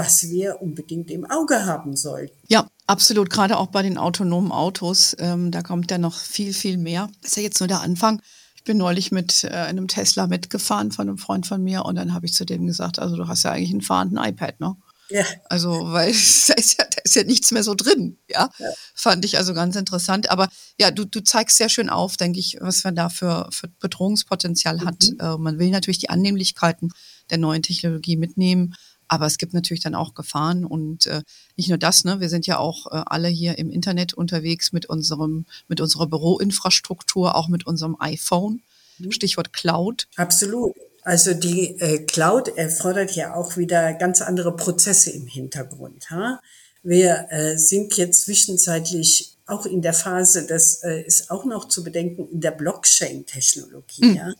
was 0.00 0.30
wir 0.30 0.62
unbedingt 0.62 1.10
im 1.10 1.30
Auge 1.30 1.66
haben 1.66 1.94
sollten. 1.94 2.34
Ja, 2.48 2.66
absolut. 2.86 3.28
Gerade 3.28 3.58
auch 3.58 3.66
bei 3.66 3.82
den 3.82 3.98
autonomen 3.98 4.50
Autos, 4.50 5.14
ähm, 5.18 5.50
da 5.50 5.60
kommt 5.60 5.90
ja 5.90 5.98
noch 5.98 6.18
viel, 6.18 6.54
viel 6.54 6.78
mehr. 6.78 7.10
Das 7.20 7.32
ist 7.32 7.36
ja 7.36 7.42
jetzt 7.42 7.60
nur 7.60 7.68
der 7.68 7.82
Anfang. 7.82 8.22
Ich 8.54 8.64
bin 8.64 8.78
neulich 8.78 9.12
mit 9.12 9.44
äh, 9.44 9.48
einem 9.48 9.88
Tesla 9.88 10.26
mitgefahren 10.26 10.90
von 10.90 11.06
einem 11.06 11.18
Freund 11.18 11.46
von 11.46 11.62
mir 11.62 11.84
und 11.84 11.96
dann 11.96 12.14
habe 12.14 12.24
ich 12.24 12.32
zu 12.32 12.46
dem 12.46 12.66
gesagt, 12.66 12.98
also 12.98 13.16
du 13.16 13.28
hast 13.28 13.42
ja 13.42 13.52
eigentlich 13.52 13.72
einen 13.72 13.82
fahrenden 13.82 14.18
iPad, 14.18 14.58
ne? 14.58 14.74
Ja. 15.10 15.24
Also, 15.48 15.70
weil 15.92 16.12
da 16.46 16.54
ist, 16.54 16.78
ja, 16.78 16.84
da 16.84 17.02
ist 17.04 17.16
ja 17.16 17.24
nichts 17.24 17.50
mehr 17.50 17.64
so 17.64 17.74
drin, 17.74 18.16
ja? 18.28 18.48
ja. 18.58 18.68
Fand 18.94 19.24
ich 19.24 19.36
also 19.36 19.52
ganz 19.52 19.76
interessant. 19.76 20.30
Aber 20.30 20.48
ja, 20.78 20.90
du, 20.90 21.04
du 21.04 21.22
zeigst 21.22 21.58
sehr 21.58 21.68
schön 21.68 21.90
auf, 21.90 22.16
denke 22.16 22.38
ich, 22.38 22.56
was 22.60 22.84
man 22.84 22.96
da 22.96 23.08
für, 23.10 23.48
für 23.50 23.68
Bedrohungspotenzial 23.80 24.76
mhm. 24.78 24.84
hat. 24.86 25.04
Äh, 25.18 25.36
man 25.36 25.58
will 25.58 25.70
natürlich 25.70 25.98
die 25.98 26.10
Annehmlichkeiten 26.10 26.90
der 27.30 27.38
neuen 27.38 27.62
Technologie 27.62 28.16
mitnehmen, 28.16 28.74
aber 29.10 29.26
es 29.26 29.38
gibt 29.38 29.54
natürlich 29.54 29.82
dann 29.82 29.96
auch 29.96 30.14
Gefahren 30.14 30.64
und 30.64 31.06
äh, 31.06 31.22
nicht 31.56 31.68
nur 31.68 31.78
das, 31.78 32.04
ne, 32.04 32.20
wir 32.20 32.28
sind 32.28 32.46
ja 32.46 32.58
auch 32.58 32.86
äh, 32.86 33.02
alle 33.06 33.26
hier 33.26 33.58
im 33.58 33.68
Internet 33.68 34.14
unterwegs 34.14 34.72
mit 34.72 34.86
unserem, 34.86 35.46
mit 35.66 35.80
unserer 35.80 36.06
Büroinfrastruktur, 36.06 37.34
auch 37.34 37.48
mit 37.48 37.66
unserem 37.66 37.96
iPhone. 37.98 38.62
Mhm. 38.98 39.10
Stichwort 39.10 39.52
Cloud. 39.52 40.06
Absolut. 40.14 40.76
Also 41.02 41.34
die 41.34 41.80
äh, 41.80 42.06
Cloud 42.06 42.56
erfordert 42.56 43.10
ja 43.16 43.34
auch 43.34 43.56
wieder 43.56 43.94
ganz 43.94 44.20
andere 44.22 44.54
Prozesse 44.54 45.10
im 45.10 45.26
Hintergrund. 45.26 46.08
Ha? 46.10 46.40
Wir 46.84 47.26
äh, 47.30 47.56
sind 47.56 47.96
jetzt 47.96 48.22
zwischenzeitlich 48.22 49.36
auch 49.46 49.66
in 49.66 49.82
der 49.82 49.94
Phase, 49.94 50.46
das 50.46 50.84
äh, 50.84 51.02
ist 51.02 51.32
auch 51.32 51.44
noch 51.44 51.66
zu 51.66 51.82
bedenken, 51.82 52.28
in 52.30 52.40
der 52.40 52.52
Blockchain-Technologie. 52.52 54.04
Mhm. 54.04 54.14
Ja? 54.14 54.32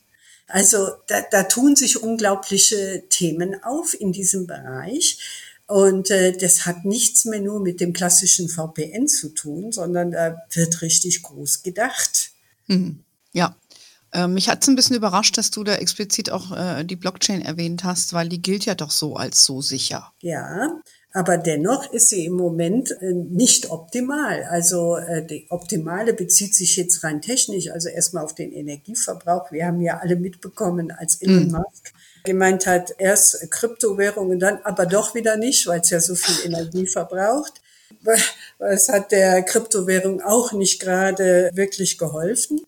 Also 0.50 0.88
da, 1.06 1.22
da 1.30 1.44
tun 1.44 1.76
sich 1.76 2.02
unglaubliche 2.02 3.04
Themen 3.08 3.62
auf 3.62 3.98
in 3.98 4.12
diesem 4.12 4.46
Bereich. 4.46 5.18
Und 5.66 6.10
äh, 6.10 6.36
das 6.36 6.66
hat 6.66 6.84
nichts 6.84 7.24
mehr 7.24 7.40
nur 7.40 7.60
mit 7.60 7.80
dem 7.80 7.92
klassischen 7.92 8.48
VPN 8.48 9.06
zu 9.06 9.28
tun, 9.28 9.70
sondern 9.70 10.10
da 10.10 10.36
wird 10.52 10.82
richtig 10.82 11.22
groß 11.22 11.62
gedacht. 11.62 12.32
Mhm. 12.66 13.04
Ja. 13.32 13.56
Ähm, 14.12 14.34
mich 14.34 14.48
hat 14.48 14.62
es 14.62 14.68
ein 14.68 14.74
bisschen 14.74 14.96
überrascht, 14.96 15.38
dass 15.38 15.52
du 15.52 15.62
da 15.62 15.74
explizit 15.76 16.30
auch 16.30 16.50
äh, 16.50 16.84
die 16.84 16.96
Blockchain 16.96 17.42
erwähnt 17.42 17.84
hast, 17.84 18.12
weil 18.12 18.28
die 18.28 18.42
gilt 18.42 18.64
ja 18.64 18.74
doch 18.74 18.90
so 18.90 19.14
als 19.14 19.44
so 19.44 19.62
sicher. 19.62 20.12
Ja, 20.20 20.80
aber 21.12 21.38
dennoch 21.38 21.92
ist 21.92 22.08
sie 22.08 22.24
im 22.24 22.34
Moment 22.34 22.92
äh, 23.00 23.12
nicht 23.12 23.70
optimal. 23.70 24.44
Also 24.44 24.96
äh, 24.96 25.26
die 25.26 25.46
optimale 25.50 26.14
bezieht 26.14 26.54
sich 26.54 26.76
jetzt 26.76 27.02
rein 27.02 27.20
technisch, 27.20 27.70
also 27.70 27.88
erstmal 27.88 28.24
auf 28.24 28.34
den 28.34 28.52
Energieverbrauch. 28.52 29.50
Wir 29.50 29.66
haben 29.66 29.80
ja 29.80 29.98
alle 29.98 30.16
mitbekommen, 30.16 30.92
als 30.92 31.20
Elon 31.20 31.46
mhm. 31.46 31.52
Musk 31.52 31.92
gemeint 32.24 32.66
hat, 32.66 32.94
erst 32.98 33.50
Kryptowährungen, 33.50 34.38
dann 34.38 34.58
aber 34.62 34.86
doch 34.86 35.14
wieder 35.14 35.36
nicht, 35.36 35.66
weil 35.66 35.80
es 35.80 35.90
ja 35.90 36.00
so 36.00 36.14
viel 36.14 36.46
Energie 36.46 36.86
verbraucht. 36.86 37.60
Es 38.58 38.88
hat 38.88 39.10
der 39.10 39.42
Kryptowährung 39.42 40.20
auch 40.20 40.52
nicht 40.52 40.80
gerade 40.80 41.50
wirklich 41.54 41.98
geholfen. 41.98 42.60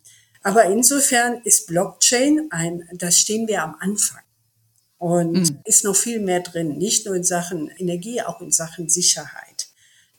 Aber 0.42 0.64
insofern 0.64 1.40
ist 1.44 1.68
Blockchain 1.68 2.49
ein, 2.50 2.88
da 2.94 3.11
stehen 3.11 3.46
wir 3.46 3.62
am 3.62 3.76
Anfang. 3.78 4.22
Und 5.02 5.32
mhm. 5.32 5.59
ist 5.64 5.82
noch 5.82 5.97
viel 5.97 6.21
mehr 6.21 6.38
drin, 6.38 6.78
nicht 6.78 7.06
nur 7.06 7.16
in 7.16 7.25
Sachen 7.25 7.68
Energie, 7.76 8.23
auch 8.23 8.40
in 8.40 8.52
Sachen 8.52 8.88
Sicherheit. 8.88 9.66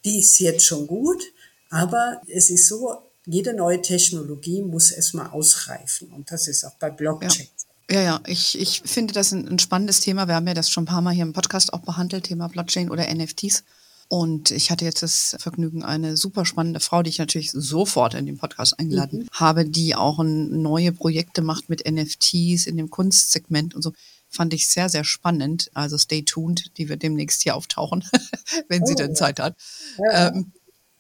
Die 0.04 0.20
ist 0.20 0.38
jetzt 0.40 0.66
schon 0.66 0.88
gut, 0.88 1.24
aber 1.70 2.22
es 2.28 2.50
ist 2.50 2.68
so, 2.68 2.98
jede 3.26 3.54
neue 3.54 3.82
Technologie 3.82 4.62
muss 4.62 4.92
erstmal 4.92 5.28
ausreifen. 5.28 6.10
Und 6.10 6.30
das 6.30 6.50
ist 6.50 6.66
auch 6.66 6.76
bei 6.82 6.90
Blockchain. 6.90 7.48
Ja. 7.90 7.96
Ja, 7.96 8.02
ja, 8.02 8.22
ich, 8.28 8.60
ich 8.60 8.82
finde 8.86 9.14
das 9.14 9.32
ein, 9.32 9.48
ein, 9.48 9.60
spannendes 9.60 10.02
Thema. 10.02 10.28
Wir 10.28 10.36
haben 10.36 10.48
ja 10.48 10.54
das 10.54 10.70
schon 10.70 10.84
ein 10.84 10.88
paar 10.88 11.02
Mal 11.02 11.14
hier 11.14 11.24
im 11.24 11.32
Podcast 11.32 11.72
auch 11.72 11.82
behandelt, 11.82 12.26
Thema 12.26 12.50
Blockchain 12.50 12.90
oder 12.90 13.06
NFTs. 13.14 13.64
Und 14.10 14.52
ich 14.52 14.70
hatte 14.70 14.84
jetzt 14.84 15.02
das 15.02 15.38
Vergnügen, 15.40 15.84
eine 15.84 16.18
super 16.18 16.46
spannende 16.46 16.82
Frau, 16.82 17.04
die 17.04 17.10
ich 17.10 17.20
natürlich 17.20 17.52
sofort 17.52 18.16
in 18.16 18.26
den 18.26 18.38
Podcast 18.38 18.78
eingeladen 18.78 19.20
mhm. 19.20 19.30
habe, 19.32 19.64
die 19.64 19.96
auch 19.96 20.20
ein, 20.20 20.62
neue 20.62 20.92
Projekte 20.92 21.42
macht 21.42 21.70
mit 21.70 21.90
NFTs 21.90 22.66
in 22.66 22.76
dem 22.76 22.90
Kunstsegment 22.90 23.76
und 23.76 23.82
so. 23.82 23.94
Fand 24.34 24.54
ich 24.54 24.68
sehr, 24.68 24.90
sehr 24.90 25.04
spannend. 25.04 25.70
Also 25.74 25.98
stay 25.98 26.24
tuned, 26.24 26.78
die 26.78 26.90
wird 26.90 27.04
demnächst 27.04 27.44
hier 27.44 27.56
auftauchen, 27.56 28.04
wenn 28.68 28.82
oh. 28.82 28.86
sie 28.86 28.96
dann 28.96 29.16
Zeit 29.16 29.40
hat. 29.40 29.56
Ja. 30.00 30.28
Ähm, 30.30 30.52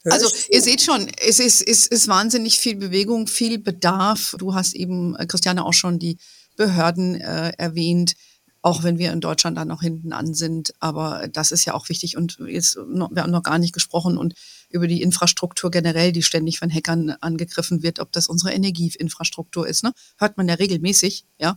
also 0.06 0.28
ihr 0.50 0.62
seht 0.62 0.82
schon, 0.82 1.08
es 1.25 1.40
ist, 1.40 1.62
es 1.62 1.88
ist 1.88 2.08
wahnsinnig 2.08 2.60
viel 2.60 2.75
Bewegung, 2.75 3.28
viel 3.28 3.58
Bedarf. 3.58 4.36
Du 4.38 4.54
hast 4.54 4.74
eben, 4.75 5.16
äh, 5.16 5.25
Christiane, 5.25 5.66
auch 5.66 5.74
schon 5.74 5.98
die 5.98 6.18
Behörden 6.58 7.16
äh, 7.16 7.54
erwähnt, 7.58 8.13
auch 8.62 8.84
wenn 8.84 8.98
wir 8.98 9.12
in 9.12 9.22
Deutschland 9.22 9.58
dann 9.58 9.70
noch 9.70 9.82
hinten 9.82 10.13
an 10.13 10.34
sind. 10.34 10.74
Aber 10.80 11.28
das 11.28 11.52
ist 11.52 11.66
ja 11.66 11.74
auch 11.74 11.90
wichtig. 11.90 12.18
Und 12.18 12.38
jetzt, 12.48 12.75
wir 12.75 13.24
haben 13.24 13.32
noch 13.32 13.44
gar 13.44 13.58
nicht 13.58 13.74
gesprochen 13.74 14.18
und 14.18 14.36
über 14.70 14.88
die 14.88 15.02
Infrastruktur 15.02 15.72
generell, 15.72 16.12
die 16.12 16.24
ständig 16.24 16.60
von 16.60 16.70
Hackern 16.70 17.12
angegriffen 17.22 17.82
wird, 17.82 18.00
ob 18.00 18.12
das 18.12 18.28
unsere 18.28 18.54
Energieinfrastruktur 18.54 19.68
ist. 19.68 19.84
Ne? 19.84 19.94
Hört 20.18 20.38
man 20.38 20.48
ja 20.48 20.56
regelmäßig, 20.56 21.25
ja. 21.40 21.56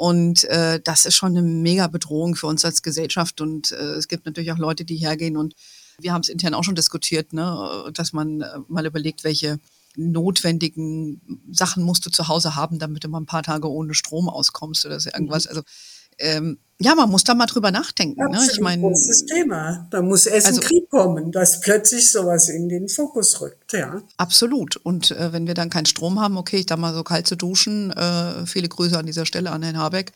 Und 0.00 0.44
äh, 0.44 0.80
das 0.82 1.04
ist 1.04 1.14
schon 1.14 1.36
eine 1.36 1.42
mega 1.42 1.86
Bedrohung 1.86 2.34
für 2.34 2.46
uns 2.46 2.64
als 2.64 2.80
Gesellschaft. 2.80 3.42
Und 3.42 3.72
äh, 3.72 3.96
es 3.98 4.08
gibt 4.08 4.24
natürlich 4.24 4.50
auch 4.50 4.56
Leute, 4.56 4.86
die 4.86 4.96
hergehen 4.96 5.36
und 5.36 5.54
wir 5.98 6.14
haben 6.14 6.22
es 6.22 6.30
intern 6.30 6.54
auch 6.54 6.64
schon 6.64 6.74
diskutiert, 6.74 7.34
ne, 7.34 7.90
dass 7.92 8.14
man 8.14 8.40
äh, 8.40 8.46
mal 8.68 8.86
überlegt, 8.86 9.24
welche 9.24 9.58
notwendigen 9.96 11.20
Sachen 11.52 11.82
musst 11.82 12.06
du 12.06 12.10
zu 12.10 12.28
Hause 12.28 12.56
haben, 12.56 12.78
damit 12.78 13.04
du 13.04 13.08
mal 13.08 13.20
ein 13.20 13.26
paar 13.26 13.42
Tage 13.42 13.70
ohne 13.70 13.92
Strom 13.92 14.30
auskommst 14.30 14.86
oder 14.86 14.98
so 14.98 15.10
irgendwas. 15.12 15.44
Mhm. 15.44 15.50
Also 15.50 15.62
ähm, 16.20 16.58
ja, 16.82 16.94
man 16.94 17.10
muss 17.10 17.24
da 17.24 17.34
mal 17.34 17.44
drüber 17.44 17.70
nachdenken. 17.70 18.22
Absolut 18.22 18.46
ne? 18.46 18.52
Ich 18.54 18.60
meine, 18.60 18.80
großes 18.80 19.26
Thema. 19.26 19.86
Da 19.90 20.00
muss 20.00 20.24
erst 20.24 20.46
also, 20.46 20.62
ein 20.62 20.66
Krieg 20.66 20.88
kommen, 20.88 21.30
dass 21.30 21.60
plötzlich 21.60 22.10
sowas 22.10 22.48
in 22.48 22.70
den 22.70 22.88
Fokus 22.88 23.38
rückt. 23.42 23.74
Ja. 23.74 24.00
Absolut. 24.16 24.76
Und 24.76 25.10
äh, 25.10 25.30
wenn 25.34 25.46
wir 25.46 25.52
dann 25.52 25.68
keinen 25.68 25.84
Strom 25.84 26.18
haben, 26.18 26.38
okay, 26.38 26.60
ich 26.60 26.66
da 26.66 26.78
mal 26.78 26.94
so 26.94 27.02
kalt 27.02 27.26
zu 27.26 27.36
duschen. 27.36 27.90
Äh, 27.90 28.46
viele 28.46 28.68
Grüße 28.68 28.98
an 28.98 29.04
dieser 29.04 29.26
Stelle 29.26 29.50
an 29.50 29.62
Herrn 29.62 29.76
Habeck. 29.76 30.12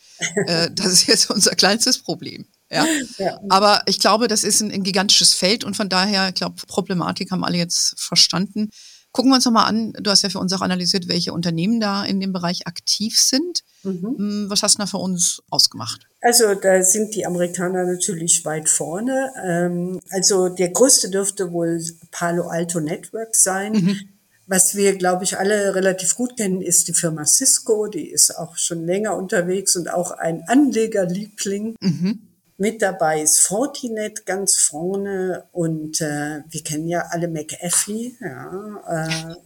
äh, 0.47 0.71
das 0.75 0.87
ist 0.87 1.07
jetzt 1.07 1.31
unser 1.31 1.55
kleinstes 1.55 1.99
Problem. 1.99 2.47
Ja? 2.71 2.87
ja. 3.19 3.39
Aber 3.51 3.83
ich 3.85 4.01
glaube, 4.01 4.27
das 4.27 4.43
ist 4.43 4.63
ein, 4.63 4.73
ein 4.73 4.85
gigantisches 4.85 5.35
Feld 5.35 5.65
und 5.65 5.77
von 5.77 5.91
daher, 5.91 6.29
ich 6.29 6.35
glaube, 6.35 6.57
Problematik 6.67 7.31
haben 7.31 7.45
alle 7.45 7.59
jetzt 7.59 8.01
verstanden. 8.01 8.71
Gucken 9.15 9.31
wir 9.31 9.37
uns 9.37 9.45
nochmal 9.45 9.67
an, 9.67 9.93
du 9.93 10.11
hast 10.11 10.23
ja 10.23 10.29
für 10.29 10.41
uns 10.41 10.53
auch 10.53 10.61
analysiert, 10.61 11.07
welche 11.07 11.33
Unternehmen 11.33 11.79
da 11.79 12.05
in 12.05 12.19
dem 12.19 12.33
Bereich 12.33 12.67
aktiv 12.67 13.21
sind. 13.21 13.63
Mhm. 13.85 14.17
Hm, 14.19 14.47
was 14.49 14.65
hast 14.65 14.75
du 14.75 14.83
da 14.83 14.87
für 14.87 14.97
uns 14.97 15.41
ausgemacht? 15.51 16.09
Also 16.21 16.57
da 16.57 16.83
sind 16.83 17.15
die 17.15 17.25
Amerikaner 17.25 17.85
natürlich 17.85 18.45
weit 18.45 18.69
vorne. 18.69 19.31
Ähm, 19.41 20.01
also 20.11 20.49
der 20.49 20.71
größte 20.71 21.11
dürfte 21.11 21.53
wohl 21.53 21.81
Palo 22.11 22.49
Alto 22.49 22.81
Network 22.81 23.37
sein. 23.37 23.75
Mhm. 23.75 24.01
Was 24.49 24.75
wir, 24.75 24.97
glaube 24.97 25.23
ich, 25.23 25.39
alle 25.39 25.77
relativ 25.77 26.17
gut 26.17 26.37
kennen, 26.37 26.61
ist 26.61 26.89
die 26.89 26.93
Firma 26.93 27.25
Cisco. 27.25 27.87
Die 27.87 28.11
ist 28.11 28.37
auch 28.37 28.57
schon 28.57 28.85
länger 28.85 29.17
unterwegs 29.17 29.77
und 29.77 29.89
auch 29.89 30.11
ein 30.11 30.43
Anlegerliebling. 30.49 31.77
Mhm. 31.81 32.34
Mit 32.57 32.83
dabei 32.83 33.23
ist 33.23 33.41
Fortinet 33.41 34.27
ganz 34.27 34.57
vorne 34.57 35.45
und 35.51 36.01
äh, 36.01 36.43
wir 36.49 36.63
kennen 36.63 36.87
ja 36.87 37.07
alle 37.11 37.27
McAfee. 37.27 38.15
Ja, 38.21 39.37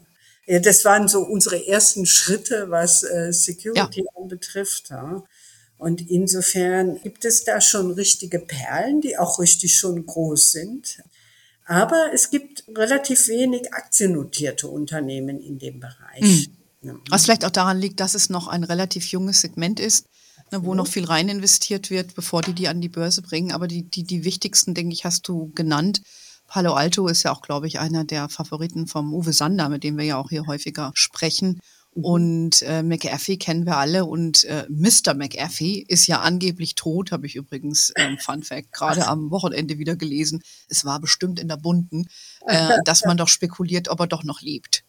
äh, 0.47 0.61
das 0.61 0.85
waren 0.85 1.09
so 1.09 1.21
unsere 1.21 1.67
ersten 1.67 2.05
Schritte, 2.05 2.71
was 2.71 3.03
äh, 3.03 3.33
Security 3.33 4.03
ja. 4.03 4.21
anbetrifft. 4.21 4.91
Ja. 4.91 5.25
Und 5.79 6.11
insofern 6.11 7.00
gibt 7.03 7.25
es 7.25 7.45
da 7.45 7.61
schon 7.61 7.93
richtige 7.93 8.41
Perlen, 8.41 9.00
die 9.00 9.17
auch 9.17 9.38
richtig 9.38 9.79
schon 9.79 10.05
groß 10.05 10.53
sind. 10.53 11.03
Aber 11.65 12.11
es 12.12 12.31
gibt 12.31 12.65
relativ 12.77 13.29
wenig 13.29 13.73
aktiennotierte 13.73 14.69
Unternehmen 14.69 15.41
in 15.41 15.59
dem 15.59 15.81
Bereich. 15.81 16.49
Mhm. 16.83 17.00
Was 17.09 17.25
vielleicht 17.25 17.45
auch 17.45 17.50
daran 17.50 17.79
liegt, 17.79 18.00
dass 18.00 18.15
es 18.15 18.29
noch 18.29 18.49
ein 18.49 18.65
relativ 18.65 19.07
junges 19.07 19.41
Segment 19.41 19.81
ist 19.81 20.07
ne, 20.52 20.64
wo 20.64 20.73
mhm. 20.73 20.78
noch 20.78 20.87
viel 20.87 21.05
rein 21.05 21.28
investiert 21.28 21.90
wird, 21.90 22.14
bevor 22.14 22.43
die 22.43 22.52
die 22.52 22.69
an 22.69 22.81
die 22.81 22.88
Börse 22.88 23.23
bringen. 23.23 23.52
Aber 23.52 23.69
die, 23.69 23.83
die, 23.83 24.05
die 24.05 24.25
wichtigsten, 24.25 24.75
denke 24.75 24.93
ich, 24.93 25.05
hast 25.05 25.28
du 25.28 25.50
genannt. 25.55 26.02
Palo 26.47 26.73
Alto 26.73 27.09
ist 27.09 27.23
ja 27.25 27.33
auch, 27.33 27.43
glaube 27.43 27.67
ich, 27.67 27.78
einer 27.78 28.05
der 28.05 28.28
Favoriten 28.28 28.87
vom 28.87 29.12
Uwe 29.12 29.33
Sander, 29.33 29.69
mit 29.69 29.85
dem 29.85 29.99
wir 29.99 30.05
ja 30.05 30.17
auch 30.17 30.31
hier 30.31 30.47
häufiger 30.47 30.90
sprechen. 30.95 31.61
Mhm. 31.95 32.05
Und 32.05 32.62
äh, 32.62 32.83
McAfee 32.83 33.37
kennen 33.37 33.67
wir 33.67 33.76
alle 33.76 34.05
und 34.05 34.45
äh, 34.45 34.67
Mr. 34.69 35.14
McAfee 35.14 35.85
ist 35.87 36.07
ja 36.07 36.21
angeblich 36.21 36.75
tot, 36.75 37.12
habe 37.12 37.26
ich 37.26 37.37
übrigens, 37.37 37.93
ähm, 37.97 38.19
Fun 38.19 38.43
Fact, 38.43 38.73
gerade 38.73 39.07
am 39.07 39.31
Wochenende 39.31 39.78
wieder 39.78 39.97
gelesen. 39.97 40.43
Es 40.69 40.85
war 40.85 41.00
bestimmt 41.00 41.40
in 41.40 41.49
der 41.49 41.57
Bunten, 41.57 42.07
äh, 42.47 42.78
dass 42.85 43.05
man 43.05 43.17
doch 43.17 43.28
spekuliert, 43.28 43.88
ob 43.88 44.00
er 44.00 44.07
doch 44.07 44.25
noch 44.25 44.40
lebt. 44.40 44.85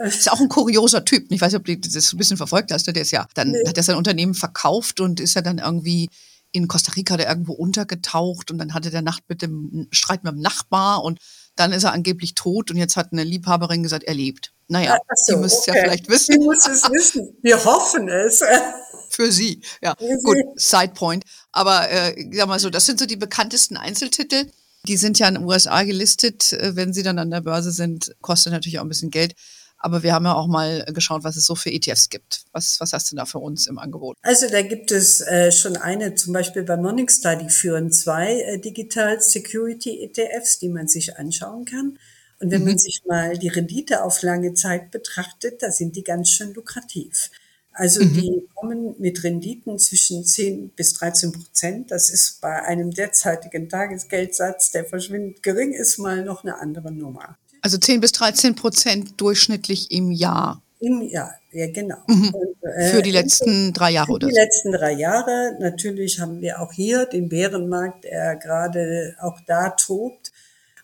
Ist 0.00 0.30
auch 0.30 0.40
ein 0.40 0.48
kurioser 0.48 1.04
Typ. 1.04 1.26
Ich 1.30 1.40
weiß 1.40 1.52
nicht, 1.52 1.60
ob 1.60 1.66
du 1.66 1.76
das 1.76 2.12
ein 2.12 2.18
bisschen 2.18 2.36
verfolgt 2.36 2.72
hast. 2.72 2.86
Der 2.86 2.96
ist 2.96 3.12
ja, 3.12 3.28
dann 3.34 3.52
nee. 3.52 3.66
hat 3.66 3.76
er 3.76 3.82
sein 3.82 3.96
Unternehmen 3.96 4.34
verkauft 4.34 5.00
und 5.00 5.20
ist 5.20 5.34
ja 5.34 5.42
dann 5.42 5.58
irgendwie 5.58 6.08
in 6.52 6.68
Costa 6.68 6.92
Rica 6.92 7.16
da 7.16 7.28
irgendwo 7.28 7.52
untergetaucht 7.52 8.50
und 8.50 8.58
dann 8.58 8.74
hatte 8.74 8.90
der 8.90 9.02
Nacht 9.02 9.22
mit 9.28 9.40
dem 9.42 9.88
Streit 9.90 10.24
mit 10.24 10.34
dem 10.34 10.40
Nachbar 10.40 11.02
und 11.02 11.18
dann 11.56 11.72
ist 11.72 11.84
er 11.84 11.92
angeblich 11.92 12.34
tot 12.34 12.70
und 12.70 12.76
jetzt 12.76 12.96
hat 12.96 13.12
eine 13.12 13.24
Liebhaberin 13.24 13.82
gesagt, 13.82 14.04
er 14.04 14.14
lebt. 14.14 14.52
Naja, 14.68 14.98
so, 15.14 15.34
die 15.34 15.40
müsste 15.40 15.58
es 15.58 15.68
okay. 15.68 15.78
ja 15.78 15.84
vielleicht 15.84 16.08
wissen. 16.08 16.32
Die 16.32 16.44
muss 16.44 16.66
es 16.66 16.82
wissen. 16.90 17.36
Wir 17.42 17.62
hoffen 17.62 18.08
es. 18.08 18.42
Für 19.10 19.30
sie, 19.30 19.60
ja. 19.82 19.94
Für 19.98 20.16
Gut, 20.22 20.36
Side 20.56 20.92
Point. 20.94 21.24
Aber 21.50 21.90
äh, 21.90 22.14
sag 22.32 22.48
mal 22.48 22.58
so, 22.58 22.70
das 22.70 22.86
sind 22.86 22.98
so 22.98 23.04
die 23.04 23.16
bekanntesten 23.16 23.76
Einzeltitel. 23.76 24.46
Die 24.86 24.96
sind 24.96 25.18
ja 25.18 25.28
in 25.28 25.34
den 25.34 25.44
USA 25.44 25.82
gelistet. 25.84 26.52
Äh, 26.52 26.76
wenn 26.76 26.92
sie 26.92 27.02
dann 27.02 27.18
an 27.18 27.30
der 27.30 27.40
Börse 27.40 27.72
sind, 27.72 28.14
kostet 28.20 28.52
natürlich 28.52 28.78
auch 28.78 28.84
ein 28.84 28.88
bisschen 28.88 29.10
Geld. 29.10 29.34
Aber 29.78 30.04
wir 30.04 30.14
haben 30.14 30.24
ja 30.24 30.34
auch 30.34 30.46
mal 30.46 30.84
geschaut, 30.94 31.24
was 31.24 31.36
es 31.36 31.44
so 31.44 31.56
für 31.56 31.72
ETFs 31.72 32.08
gibt. 32.08 32.44
Was, 32.52 32.78
was 32.78 32.92
hast 32.92 33.10
du 33.10 33.16
da 33.16 33.26
für 33.26 33.38
uns 33.38 33.66
im 33.66 33.80
Angebot? 33.80 34.16
Also 34.22 34.48
da 34.48 34.62
gibt 34.62 34.92
es 34.92 35.20
äh, 35.20 35.50
schon 35.50 35.76
eine, 35.76 36.14
zum 36.14 36.32
Beispiel 36.32 36.62
bei 36.62 36.76
Morningstar, 36.76 37.34
die 37.34 37.50
führen 37.50 37.90
zwei 37.90 38.40
äh, 38.42 38.58
Digital 38.60 39.20
Security 39.20 40.04
ETFs, 40.04 40.60
die 40.60 40.68
man 40.68 40.86
sich 40.86 41.18
anschauen 41.18 41.64
kann. 41.64 41.98
Und 42.38 42.52
wenn 42.52 42.62
mhm. 42.62 42.68
man 42.68 42.78
sich 42.78 43.02
mal 43.06 43.36
die 43.36 43.48
Rendite 43.48 44.04
auf 44.04 44.22
lange 44.22 44.54
Zeit 44.54 44.92
betrachtet, 44.92 45.62
da 45.62 45.72
sind 45.72 45.96
die 45.96 46.04
ganz 46.04 46.30
schön 46.30 46.54
lukrativ. 46.54 47.30
Also 47.74 48.04
mhm. 48.04 48.14
die 48.14 48.48
kommen 48.54 48.94
mit 48.98 49.24
Renditen 49.24 49.78
zwischen 49.78 50.24
10 50.24 50.70
bis 50.70 50.94
13 50.94 51.32
Prozent. 51.32 51.90
Das 51.90 52.10
ist 52.10 52.40
bei 52.40 52.62
einem 52.62 52.90
derzeitigen 52.90 53.68
Tagesgeldsatz, 53.68 54.70
der 54.72 54.84
verschwindend 54.84 55.42
gering 55.42 55.72
ist, 55.72 55.98
mal 55.98 56.24
noch 56.24 56.44
eine 56.44 56.58
andere 56.58 56.92
Nummer. 56.92 57.36
Also 57.62 57.78
10 57.78 58.00
bis 58.00 58.12
13 58.12 58.54
Prozent 58.54 59.20
durchschnittlich 59.20 59.90
im 59.90 60.10
Jahr. 60.10 60.62
Im 60.80 61.00
Jahr, 61.00 61.34
ja 61.52 61.70
genau. 61.70 61.98
Mhm. 62.08 62.34
Und, 62.34 62.56
äh, 62.68 62.90
für 62.90 63.02
die 63.02 63.12
letzten 63.12 63.72
drei 63.72 63.92
Jahre 63.92 64.10
oder 64.10 64.26
Die 64.26 64.34
so. 64.34 64.40
letzten 64.40 64.72
drei 64.72 64.92
Jahre. 64.92 65.56
Natürlich 65.60 66.18
haben 66.18 66.40
wir 66.40 66.60
auch 66.60 66.72
hier 66.72 67.06
den 67.06 67.28
Bärenmarkt, 67.28 68.02
der 68.02 68.34
gerade 68.34 69.14
auch 69.20 69.38
da 69.46 69.70
tobt. 69.70 70.32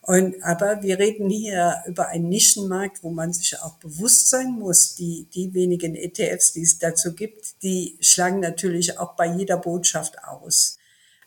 Und, 0.08 0.42
aber 0.42 0.82
wir 0.82 0.98
reden 0.98 1.28
hier 1.28 1.82
über 1.86 2.08
einen 2.08 2.30
Nischenmarkt, 2.30 3.02
wo 3.02 3.10
man 3.10 3.34
sich 3.34 3.60
auch 3.60 3.74
bewusst 3.74 4.30
sein 4.30 4.52
muss, 4.52 4.94
die, 4.94 5.26
die 5.34 5.52
wenigen 5.52 5.94
ETFs, 5.94 6.54
die 6.54 6.62
es 6.62 6.78
dazu 6.78 7.12
gibt, 7.12 7.62
die 7.62 7.98
schlagen 8.00 8.40
natürlich 8.40 8.98
auch 8.98 9.16
bei 9.16 9.26
jeder 9.26 9.58
Botschaft 9.58 10.24
aus. 10.24 10.78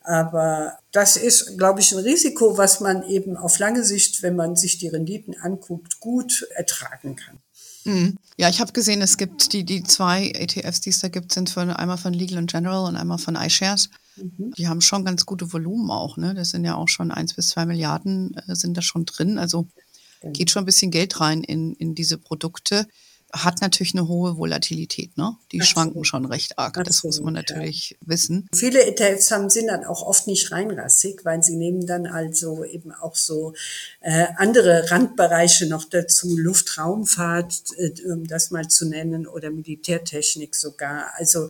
Aber 0.02 0.80
das 0.92 1.16
ist, 1.16 1.60
glaube 1.60 1.82
ich, 1.82 1.92
ein 1.92 2.00
Risiko, 2.00 2.58
was 2.58 2.80
man 2.80 3.08
eben 3.08 3.38
auf 3.38 3.60
lange 3.60 3.84
Sicht, 3.84 4.24
wenn 4.24 4.36
man 4.36 4.56
sich 4.56 4.80
die 4.80 4.88
Renditen 4.88 5.40
anguckt, 5.40 6.00
gut 6.00 6.48
ertragen 6.56 7.16
kann. 7.16 7.38
Mhm. 7.84 8.18
Ja, 8.38 8.50
ich 8.50 8.60
habe 8.62 8.72
gesehen, 8.72 9.04
es 9.04 9.18
gibt 9.18 9.54
die, 9.54 9.64
die 9.64 9.84
zwei 9.84 10.30
ETFs, 10.30 10.82
die 10.82 10.90
es 10.90 11.02
da 11.02 11.08
gibt, 11.08 11.32
sind 11.34 11.52
von, 11.52 11.70
einmal 11.70 12.00
von 12.00 12.14
Legal 12.14 12.40
and 12.40 12.52
General 12.52 12.86
und 12.86 12.96
einmal 12.96 13.20
von 13.20 13.36
iShares. 13.36 13.92
Mhm. 14.16 14.52
Die 14.58 14.68
haben 14.68 14.82
schon 14.82 15.06
ganz 15.06 15.26
gute 15.26 15.52
Volumen 15.54 15.90
auch, 15.92 16.18
ne? 16.18 16.34
Das 16.34 16.50
sind 16.50 16.66
ja 16.66 16.76
auch 16.76 16.90
schon 16.90 17.12
eins 17.12 17.34
bis 17.34 17.50
zwei 17.50 17.66
Milliarden 17.66 18.36
äh, 18.48 18.56
sind 18.56 18.78
da 18.78 18.82
schon 18.82 19.06
drin. 19.06 19.38
Also 19.38 19.68
geht 20.34 20.52
schon 20.52 20.64
ein 20.64 20.66
bisschen 20.66 20.92
Geld 20.92 21.20
rein 21.20 21.44
in, 21.44 21.74
in 21.76 21.96
diese 21.96 22.18
Produkte. 22.18 22.88
hat 23.34 23.62
natürlich 23.62 23.96
eine 23.96 24.10
hohe 24.10 24.38
Volatilität. 24.38 25.18
Ne? 25.18 25.38
Die 25.54 25.62
Absolut. 25.62 25.68
schwanken 25.68 26.04
schon 26.04 26.26
recht 26.26 26.60
arg. 26.60 26.74
das 26.74 26.98
Absolut, 26.98 27.16
muss 27.16 27.22
man 27.24 27.34
natürlich 27.34 27.92
ja. 27.92 27.98
wissen. 28.02 28.48
Viele 28.54 28.86
ETFs 28.86 29.32
haben, 29.32 29.50
sind 29.50 29.68
dann 29.68 29.86
auch 29.86 30.02
oft 30.02 30.28
nicht 30.28 30.52
reinrassig, 30.52 31.22
weil 31.24 31.42
sie 31.42 31.56
nehmen 31.56 31.88
dann 31.88 32.08
also 32.08 32.66
eben 32.66 32.92
auch 32.92 33.16
so 33.16 33.54
äh, 34.02 34.28
andere 34.36 34.92
Randbereiche 34.92 35.68
noch 35.68 35.86
dazu, 35.86 36.36
Luftraumfahrt, 36.38 37.54
äh, 37.78 38.12
um 38.12 38.28
das 38.28 38.52
mal 38.52 38.68
zu 38.68 38.86
nennen, 38.86 39.26
oder 39.26 39.50
Militärtechnik 39.50 40.54
sogar. 40.54 41.14
Also 41.16 41.50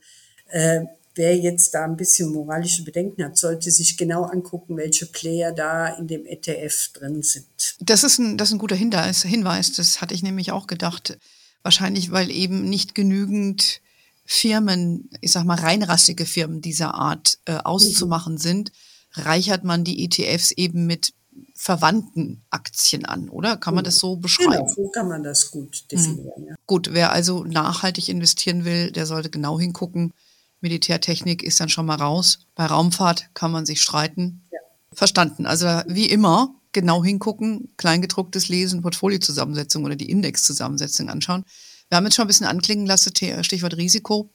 äh, 0.49 0.85
wer 1.15 1.37
jetzt 1.37 1.73
da 1.73 1.85
ein 1.85 1.97
bisschen 1.97 2.31
moralische 2.31 2.83
Bedenken 2.83 3.23
hat, 3.23 3.37
sollte 3.37 3.71
sich 3.71 3.97
genau 3.97 4.23
angucken, 4.23 4.77
welche 4.77 5.05
Player 5.05 5.51
da 5.51 5.87
in 5.87 6.07
dem 6.07 6.25
ETF 6.25 6.93
drin 6.93 7.21
sind. 7.21 7.75
Das 7.79 8.03
ist 8.03 8.19
ein, 8.19 8.37
das 8.37 8.49
ist 8.49 8.55
ein 8.55 8.59
guter 8.59 8.75
Hinweis, 8.75 9.23
Hinweis. 9.23 9.73
Das 9.73 10.01
hatte 10.01 10.13
ich 10.13 10.23
nämlich 10.23 10.51
auch 10.51 10.67
gedacht. 10.67 11.17
Wahrscheinlich, 11.63 12.11
weil 12.11 12.31
eben 12.31 12.69
nicht 12.69 12.95
genügend 12.95 13.81
Firmen, 14.25 15.09
ich 15.19 15.31
sag 15.31 15.43
mal 15.43 15.59
reinrassige 15.59 16.25
Firmen 16.25 16.61
dieser 16.61 16.95
Art 16.95 17.37
äh, 17.45 17.57
auszumachen 17.57 18.33
mhm. 18.33 18.39
sind, 18.39 18.71
reichert 19.13 19.63
man 19.63 19.83
die 19.83 20.05
ETFs 20.05 20.51
eben 20.51 20.87
mit 20.87 21.13
verwandten 21.53 22.41
Aktien 22.49 23.05
an, 23.05 23.29
oder? 23.29 23.57
Kann 23.57 23.75
man 23.75 23.83
das 23.83 23.97
so 23.97 24.15
beschreiben? 24.15 24.51
Genau, 24.51 24.73
so 24.73 24.87
kann 24.89 25.07
man 25.07 25.23
das 25.23 25.51
gut 25.51 25.91
definieren. 25.91 26.31
Mhm. 26.37 26.47
Ja. 26.47 26.55
Gut, 26.65 26.89
wer 26.93 27.11
also 27.11 27.43
nachhaltig 27.43 28.09
investieren 28.09 28.65
will, 28.65 28.91
der 28.91 29.05
sollte 29.05 29.29
genau 29.29 29.59
hingucken. 29.59 30.13
Militärtechnik 30.61 31.43
ist 31.43 31.59
dann 31.59 31.69
schon 31.69 31.85
mal 31.85 31.95
raus. 31.95 32.47
Bei 32.55 32.65
Raumfahrt 32.65 33.29
kann 33.33 33.51
man 33.51 33.65
sich 33.65 33.81
streiten. 33.81 34.43
Ja. 34.51 34.59
Verstanden. 34.93 35.45
Also 35.45 35.65
wie 35.87 36.05
immer, 36.05 36.55
genau 36.71 37.03
hingucken, 37.03 37.73
Kleingedrucktes 37.77 38.49
lesen, 38.49 38.81
Portfoliozusammensetzung 38.81 39.83
oder 39.83 39.95
die 39.95 40.09
Indexzusammensetzung 40.09 41.09
anschauen. 41.09 41.43
Wir 41.89 41.97
haben 41.97 42.05
jetzt 42.05 42.15
schon 42.15 42.25
ein 42.25 42.27
bisschen 42.27 42.47
anklingen 42.47 42.85
lassen, 42.85 43.13
Stichwort 43.43 43.75
Risiko. 43.75 44.29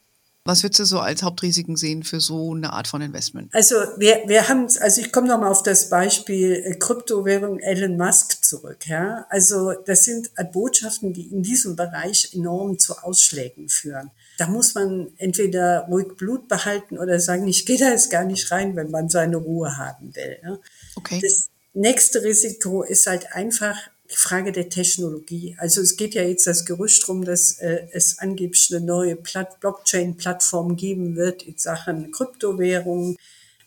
Was 0.46 0.62
würdest 0.62 0.78
du 0.78 0.84
so 0.84 1.00
als 1.00 1.24
Hauptrisiken 1.24 1.76
sehen 1.76 2.04
für 2.04 2.20
so 2.20 2.54
eine 2.54 2.72
Art 2.72 2.86
von 2.86 3.02
Investment? 3.02 3.52
Also 3.52 3.74
wir, 3.96 4.22
wir 4.26 4.48
haben, 4.48 4.68
also 4.80 5.00
ich 5.00 5.10
komme 5.10 5.26
nochmal 5.26 5.50
auf 5.50 5.64
das 5.64 5.88
Beispiel 5.90 6.62
äh, 6.64 6.74
Kryptowährung 6.76 7.58
Elon 7.58 7.96
Musk 7.96 8.44
zurück. 8.44 8.86
Ja? 8.86 9.26
Also 9.28 9.72
das 9.72 10.04
sind 10.04 10.30
Botschaften, 10.52 11.12
die 11.12 11.26
in 11.26 11.42
diesem 11.42 11.74
Bereich 11.74 12.30
enorm 12.32 12.78
zu 12.78 12.96
Ausschlägen 12.96 13.68
führen. 13.68 14.12
Da 14.38 14.48
muss 14.48 14.74
man 14.74 15.12
entweder 15.16 15.86
ruhig 15.88 16.16
Blut 16.16 16.48
behalten 16.48 16.98
oder 16.98 17.20
sagen, 17.20 17.48
ich 17.48 17.64
gehe 17.64 17.78
da 17.78 17.90
jetzt 17.90 18.10
gar 18.10 18.24
nicht 18.24 18.50
rein, 18.50 18.76
wenn 18.76 18.90
man 18.90 19.08
seine 19.08 19.36
Ruhe 19.36 19.76
haben 19.76 20.14
will. 20.14 20.38
Ja? 20.42 20.58
Okay. 20.96 21.20
Das 21.22 21.48
nächste 21.72 22.22
Risiko 22.22 22.82
ist 22.82 23.06
halt 23.06 23.32
einfach 23.32 23.76
die 24.10 24.16
Frage 24.16 24.52
der 24.52 24.68
Technologie. 24.68 25.56
Also 25.58 25.80
es 25.80 25.96
geht 25.96 26.14
ja 26.14 26.22
jetzt 26.22 26.46
das 26.46 26.64
Gerücht 26.64 27.06
drum, 27.06 27.24
dass 27.24 27.58
äh, 27.58 27.88
es 27.92 28.18
angeblich 28.18 28.68
eine 28.70 28.84
neue 28.84 29.16
Blockchain-Plattform 29.16 30.76
geben 30.76 31.16
wird 31.16 31.42
in 31.42 31.58
Sachen 31.58 32.10
Kryptowährungen. 32.12 33.16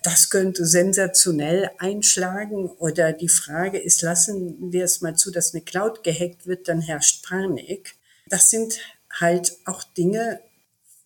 Das 0.04 0.30
könnte 0.30 0.66
sensationell 0.66 1.72
einschlagen. 1.78 2.70
Oder 2.78 3.12
die 3.12 3.28
Frage 3.28 3.80
ist, 3.80 4.02
lassen 4.02 4.72
wir 4.72 4.86
es 4.86 5.02
mal 5.02 5.16
zu, 5.16 5.30
dass 5.32 5.54
eine 5.54 5.64
Cloud 5.64 6.04
gehackt 6.04 6.48
wird, 6.48 6.68
dann 6.68 6.82
herrscht 6.82 7.26
Panik. 7.28 7.96
Das 8.30 8.50
sind 8.50 8.80
halt 9.12 9.58
auch 9.66 9.84
Dinge, 9.84 10.40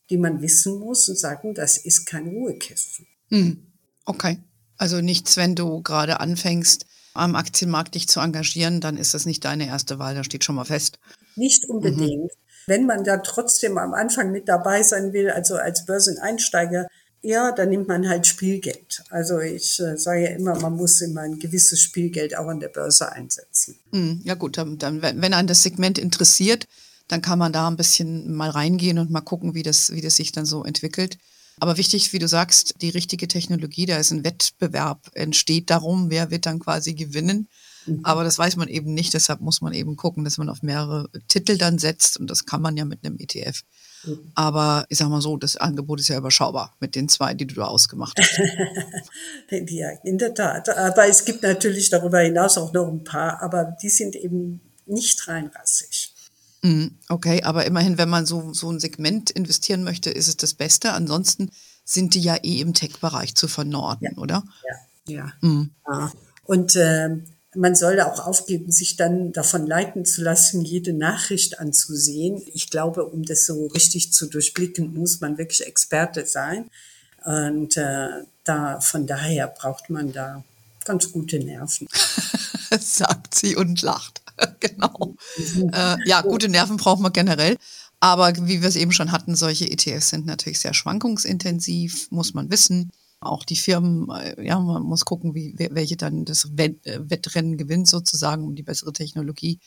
die 0.10 0.18
man 0.18 0.42
wissen 0.42 0.80
muss 0.80 1.08
und 1.10 1.18
sagen, 1.18 1.54
das 1.54 1.78
ist 1.78 2.06
kein 2.06 2.28
Ruhekissen. 2.28 3.08
Hm. 3.30 3.74
Okay. 4.06 4.38
Also 4.78 5.02
nichts, 5.02 5.38
wenn 5.38 5.56
du 5.56 5.82
gerade 5.82 6.20
anfängst, 6.20 6.86
am 7.14 7.36
Aktienmarkt 7.36 7.96
dich 7.96 8.08
zu 8.08 8.20
engagieren, 8.20 8.82
dann 8.82 8.98
ist 8.98 9.14
das 9.14 9.26
nicht 9.26 9.46
deine 9.46 9.68
erste 9.68 10.00
Wahl, 10.00 10.16
da 10.16 10.24
steht 10.24 10.44
schon 10.44 10.56
mal 10.56 10.66
fest. 10.66 11.00
Nicht 11.36 11.66
unbedingt. 11.66 12.24
Mhm. 12.24 12.30
Wenn 12.66 12.86
man 12.86 13.04
da 13.04 13.18
trotzdem 13.18 13.78
am 13.78 13.94
Anfang 13.94 14.32
mit 14.32 14.48
dabei 14.48 14.84
sein 14.84 15.14
will, 15.14 15.30
also 15.30 15.56
als 15.56 15.86
Börseneinsteiger, 15.86 16.88
ja, 17.22 17.52
dann 17.52 17.70
nimmt 17.70 17.88
man 17.88 18.08
halt 18.10 18.28
Spielgeld. 18.28 19.04
Also 19.10 19.40
ich 19.40 19.80
äh, 19.80 19.98
sage 19.98 20.24
ja 20.24 20.30
immer, 20.32 20.60
man 20.60 20.76
muss 20.76 21.00
immer 21.02 21.22
ein 21.22 21.40
gewisses 21.40 21.82
Spielgeld 21.82 22.38
auch 22.38 22.48
an 22.48 22.60
der 22.60 22.68
Börse 22.70 23.12
einsetzen. 23.12 23.80
Mhm. 23.92 24.22
Ja 24.24 24.34
gut, 24.36 24.58
dann, 24.58 24.78
dann, 24.78 25.02
wenn 25.02 25.34
einen 25.34 25.48
das 25.48 25.64
Segment 25.64 25.98
interessiert, 25.98 26.68
dann 27.14 27.22
kann 27.22 27.38
man 27.38 27.54
da 27.54 27.68
ein 27.68 27.78
bisschen 27.78 28.34
mal 28.34 28.50
reingehen 28.50 28.98
und 28.98 29.12
mal 29.12 29.22
gucken, 29.22 29.54
wie 29.54 29.62
das, 29.62 29.94
wie 29.94 30.02
das 30.02 30.16
sich 30.16 30.32
dann 30.32 30.48
so 30.48 30.64
entwickelt. 30.64 31.20
Aber 31.60 31.78
wichtig, 31.78 32.12
wie 32.12 32.18
du 32.18 32.28
sagst, 32.28 32.74
die 32.82 32.90
richtige 32.90 33.28
Technologie, 33.28 33.86
da 33.86 33.98
ist 33.98 34.10
ein 34.10 34.24
Wettbewerb, 34.24 35.12
entsteht 35.14 35.70
darum, 35.70 36.10
wer 36.10 36.32
wird 36.32 36.48
dann 36.48 36.58
quasi 36.60 36.96
gewinnen. 36.96 37.48
Mhm. 37.86 38.00
Aber 38.02 38.24
das 38.24 38.40
weiß 38.40 38.56
man 38.56 38.68
eben 38.68 38.96
nicht, 38.96 39.14
deshalb 39.14 39.42
muss 39.42 39.62
man 39.62 39.74
eben 39.74 39.96
gucken, 39.96 40.24
dass 40.24 40.40
man 40.40 40.50
auf 40.50 40.64
mehrere 40.64 41.08
Titel 41.28 41.58
dann 41.58 41.78
setzt 41.78 42.20
und 42.20 42.32
das 42.32 42.48
kann 42.48 42.64
man 42.64 42.76
ja 42.78 42.86
mit 42.86 43.06
einem 43.06 43.20
ETF. 43.20 43.62
Mhm. 44.06 44.32
Aber 44.34 44.86
ich 44.90 44.98
sag 44.98 45.10
mal 45.10 45.22
so, 45.22 45.38
das 45.38 45.56
Angebot 45.56 46.00
ist 46.00 46.08
ja 46.08 46.18
überschaubar 46.18 46.76
mit 46.80 46.96
den 46.96 47.08
zwei, 47.10 47.36
die 47.36 47.46
du 47.46 47.54
da 47.54 47.66
ausgemacht 47.66 48.18
hast. 48.18 48.40
ja, 49.70 49.90
in 50.04 50.18
der 50.18 50.34
Tat. 50.34 50.70
Aber 50.70 51.08
es 51.08 51.24
gibt 51.24 51.44
natürlich 51.44 51.92
darüber 51.92 52.22
hinaus 52.22 52.58
auch 52.58 52.74
noch 52.74 52.88
ein 52.88 53.04
paar, 53.04 53.40
aber 53.44 53.78
die 53.80 53.90
sind 53.90 54.16
eben 54.16 54.62
nicht 54.86 55.28
reinrassig. 55.28 56.03
Mhm, 56.03 56.03
okay, 57.10 57.44
aber 57.44 57.66
immerhin, 57.66 57.98
wenn 57.98 58.10
man 58.10 58.26
so, 58.26 58.54
so 58.54 58.72
ein 58.72 58.80
Segment 58.80 59.30
investieren 59.32 59.84
möchte, 59.84 60.10
ist 60.10 60.28
es 60.28 60.38
das 60.38 60.54
Beste. 60.54 60.94
Ansonsten 60.94 61.52
sind 61.84 62.16
die 62.16 62.22
ja 62.22 62.36
eh 62.42 62.62
im 62.62 62.74
Tech-Bereich 62.74 63.36
zu 63.36 63.48
vernorden, 63.48 64.14
ja. 64.16 64.22
oder? 64.22 64.44
Ja, 65.06 65.16
ja. 65.16 65.34
Mhm. 65.42 65.72
ja. 65.88 66.12
Und 66.46 66.76
äh, 66.76 67.10
man 67.56 67.76
soll 67.76 68.00
auch 68.00 68.26
aufgeben, 68.26 68.72
sich 68.72 68.96
dann 68.96 69.32
davon 69.32 69.68
leiten 69.68 70.06
zu 70.06 70.24
lassen, 70.24 70.62
jede 70.62 70.94
Nachricht 70.94 71.60
anzusehen. 71.60 72.42
Ich 72.54 72.70
glaube, 72.70 73.06
um 73.06 73.24
das 73.24 73.46
so 73.46 73.68
richtig 73.68 74.14
zu 74.14 74.28
durchblicken, 74.28 74.94
muss 74.94 75.22
man 75.22 75.38
wirklich 75.38 75.66
Experte 75.66 76.26
sein. 76.26 76.70
Und 77.26 77.78
äh, 77.78 78.08
da 78.44 78.80
von 78.80 79.08
daher 79.08 79.48
braucht 79.48 79.90
man 79.90 80.12
da 80.12 80.44
ganz 80.86 81.12
gute 81.12 81.40
Nerven. 81.40 81.88
Sagt 82.80 83.36
sie 83.36 83.56
und 83.56 83.82
lacht. 83.82 84.23
genau. 84.60 85.16
Äh, 85.72 85.98
ja, 86.06 86.22
gute 86.22 86.50
Nerven 86.50 86.78
braucht 86.78 87.02
man 87.02 87.14
generell. 87.14 87.58
Aber 88.00 88.34
wie 88.36 88.62
wir 88.62 88.68
es 88.68 88.76
eben 88.76 88.92
schon 88.92 89.14
hatten, 89.14 89.36
solche 89.36 89.70
ETFs 89.70 90.10
sind 90.10 90.26
natürlich 90.26 90.60
sehr 90.60 90.74
schwankungsintensiv, 90.74 92.12
muss 92.12 92.34
man 92.34 92.52
wissen. 92.52 92.92
Auch 93.22 93.46
die 93.46 93.56
Firmen, 93.56 94.10
äh, 94.10 94.46
ja, 94.46 94.60
man 94.60 94.84
muss 94.84 95.06
gucken, 95.06 95.34
wie, 95.34 95.56
welche 95.58 95.96
dann 95.96 96.26
das 96.26 96.50
äh, 96.58 96.74
Wettrennen 96.84 97.58
gewinnt 97.58 97.88
sozusagen 97.88 98.44
um 98.44 98.56
die 98.56 98.64
bessere 98.64 98.92
Technologie. 98.92 99.60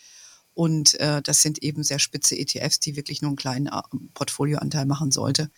Und 0.53 1.01
äh, 1.01 1.23
das 1.23 1.41
sind 1.41 1.63
eben 1.63 1.83
sehr 1.83 1.99
spitze 1.99 2.37
ETFs, 2.37 2.79
die 2.81 2.97
wirklich 2.97 3.23
nur 3.23 3.31
einen 3.31 3.37
kleinen 3.37 3.67
äh, 3.69 3.81
Portfolioanteil 4.13 4.85
machen 4.85 5.13
sollte. 5.13 5.51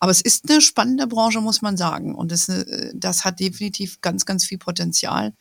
Aber 0.00 0.10
es 0.10 0.20
ist 0.20 0.50
eine 0.50 0.60
spannende 0.60 1.06
Branche, 1.06 1.40
muss 1.40 1.62
man 1.62 1.76
sagen. 1.76 2.14
Und 2.14 2.32
das, 2.32 2.50
das 2.92 3.24
hat 3.24 3.40
definitiv 3.40 4.00
ganz, 4.00 4.26
ganz 4.26 4.44
viel 4.44 4.58
Potenzial 4.58 5.32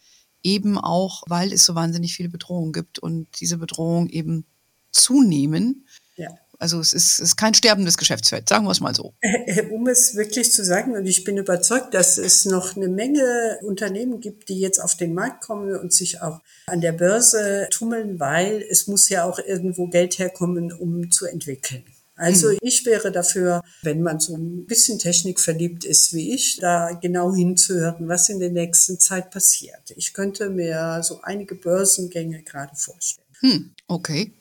eben 0.46 0.78
auch, 0.78 1.24
weil 1.28 1.52
es 1.52 1.66
so 1.66 1.76
wahnsinnig 1.76 2.16
viele 2.16 2.30
Bedrohungen 2.30 2.72
gibt 2.72 3.00
und 3.00 3.28
diese 3.42 3.58
Bedrohungen 3.58 4.10
eben 4.10 4.46
zunehmen. 4.92 5.88
Ja. 6.16 6.30
Also 6.58 6.80
es 6.80 6.94
ist, 6.94 7.20
es 7.20 7.20
ist 7.20 7.36
kein 7.36 7.54
sterbendes 7.54 7.98
Geschäftsfeld, 7.98 8.48
sagen 8.48 8.66
wir 8.66 8.72
es 8.72 8.80
mal 8.80 8.96
so. 8.96 9.14
Um 9.72 9.88
es 9.88 10.16
wirklich 10.16 10.52
zu 10.52 10.64
sagen, 10.64 10.96
und 10.96 11.06
ich 11.06 11.24
bin 11.24 11.38
überzeugt, 11.38 11.94
dass 11.94 12.18
es 12.18 12.46
noch 12.46 12.78
eine 12.78 12.88
Menge 12.88 13.60
Unternehmen 13.64 14.22
gibt, 14.22 14.48
die 14.48 14.60
jetzt 14.60 14.80
auf 14.80 14.96
den 14.96 15.14
Markt 15.14 15.44
kommen 15.44 15.76
und 15.76 15.92
sich 15.92 16.22
auch 16.22 16.40
an 16.68 16.80
der 16.80 16.94
Börse 16.94 17.68
tummeln, 17.72 18.20
weil 18.20 18.64
es 18.70 18.88
muss 18.88 19.10
ja 19.10 19.26
auch 19.26 19.40
irgendwo 19.40 19.88
Geld 19.88 20.18
herkommen, 20.18 20.72
um 20.72 21.12
zu 21.12 21.26
entwickeln. 21.26 21.84
Also 22.16 22.50
mhm. 22.50 22.58
ich 22.62 22.86
wäre 22.86 23.12
dafür, 23.12 23.62
wenn 23.82 24.02
man 24.02 24.20
so 24.20 24.36
ein 24.36 24.66
bisschen 24.66 25.00
Technik 25.00 25.40
verliebt 25.40 25.84
ist 25.84 26.14
wie 26.14 26.34
ich, 26.34 26.58
da 26.58 26.94
genau 26.94 27.34
hinzuhören, 27.34 28.08
was 28.08 28.30
in 28.30 28.40
der 28.40 28.52
nächsten 28.52 29.00
Zeit 29.00 29.32
passiert. 29.32 29.92
Ich 29.96 30.14
könnte 30.14 30.50
mir 30.50 31.02
so 31.04 31.22
einige 31.22 31.56
Börsengänge 31.56 32.42
gerade 32.44 32.76
vorstellen. 32.76 33.28
Hm, 33.42 33.72
okay. 33.88 34.32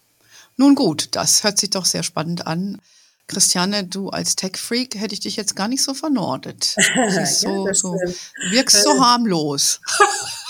Nun 0.57 0.77
gut, 0.77 1.09
das 1.13 1.43
hört 1.43 1.59
sich 1.59 1.71
doch 1.71 1.85
sehr 1.85 2.05
spannend 2.05 2.47
an. 2.47 2.81
Christiane, 3.27 3.85
du 3.85 4.11
als 4.11 4.37
Tech-Freak 4.37 4.95
hätte 4.97 5.15
ich 5.15 5.21
dich 5.21 5.37
jetzt 5.37 5.57
gar 5.57 5.67
nicht 5.67 5.83
so 5.83 5.95
vernordet. 5.95 6.77
ja, 6.95 7.27
so, 7.27 7.67
das, 7.67 7.81
so, 7.81 7.95
äh, 7.95 8.15
wirkst 8.51 8.83
so 8.83 9.01
harmlos. 9.01 9.81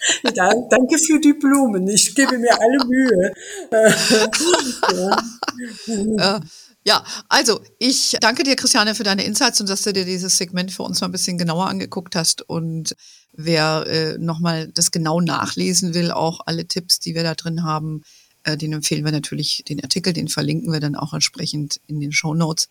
danke 0.34 0.98
für 0.98 1.20
die 1.20 1.34
Blumen. 1.34 1.86
Ich 1.88 2.14
gebe 2.14 2.38
mir 2.38 2.58
alle 2.60 2.84
Mühe. 2.86 3.32
ja. 6.18 6.36
Äh, 6.36 6.40
ja, 6.86 7.04
also 7.28 7.60
ich 7.78 8.16
danke 8.20 8.42
dir, 8.42 8.56
Christiane, 8.56 8.94
für 8.94 9.04
deine 9.04 9.24
Insights 9.24 9.60
und 9.60 9.68
dass 9.68 9.82
du 9.82 9.92
dir 9.92 10.06
dieses 10.06 10.38
Segment 10.38 10.72
für 10.72 10.82
uns 10.82 11.00
mal 11.00 11.08
ein 11.08 11.12
bisschen 11.12 11.36
genauer 11.36 11.66
angeguckt 11.66 12.16
hast. 12.16 12.48
Und 12.48 12.96
wer 13.32 13.84
äh, 13.86 14.18
nochmal 14.18 14.68
das 14.68 14.90
genau 14.90 15.20
nachlesen 15.20 15.92
will, 15.92 16.10
auch 16.10 16.40
alle 16.46 16.66
Tipps, 16.66 16.98
die 16.98 17.14
wir 17.14 17.22
da 17.22 17.34
drin 17.34 17.64
haben, 17.64 18.02
äh, 18.44 18.56
den 18.56 18.72
empfehlen 18.72 19.04
wir 19.04 19.12
natürlich 19.12 19.62
den 19.68 19.82
Artikel, 19.82 20.14
den 20.14 20.28
verlinken 20.28 20.72
wir 20.72 20.80
dann 20.80 20.96
auch 20.96 21.12
entsprechend 21.12 21.80
in 21.86 22.00
den 22.00 22.12
Show 22.12 22.34
Notes. 22.34 22.68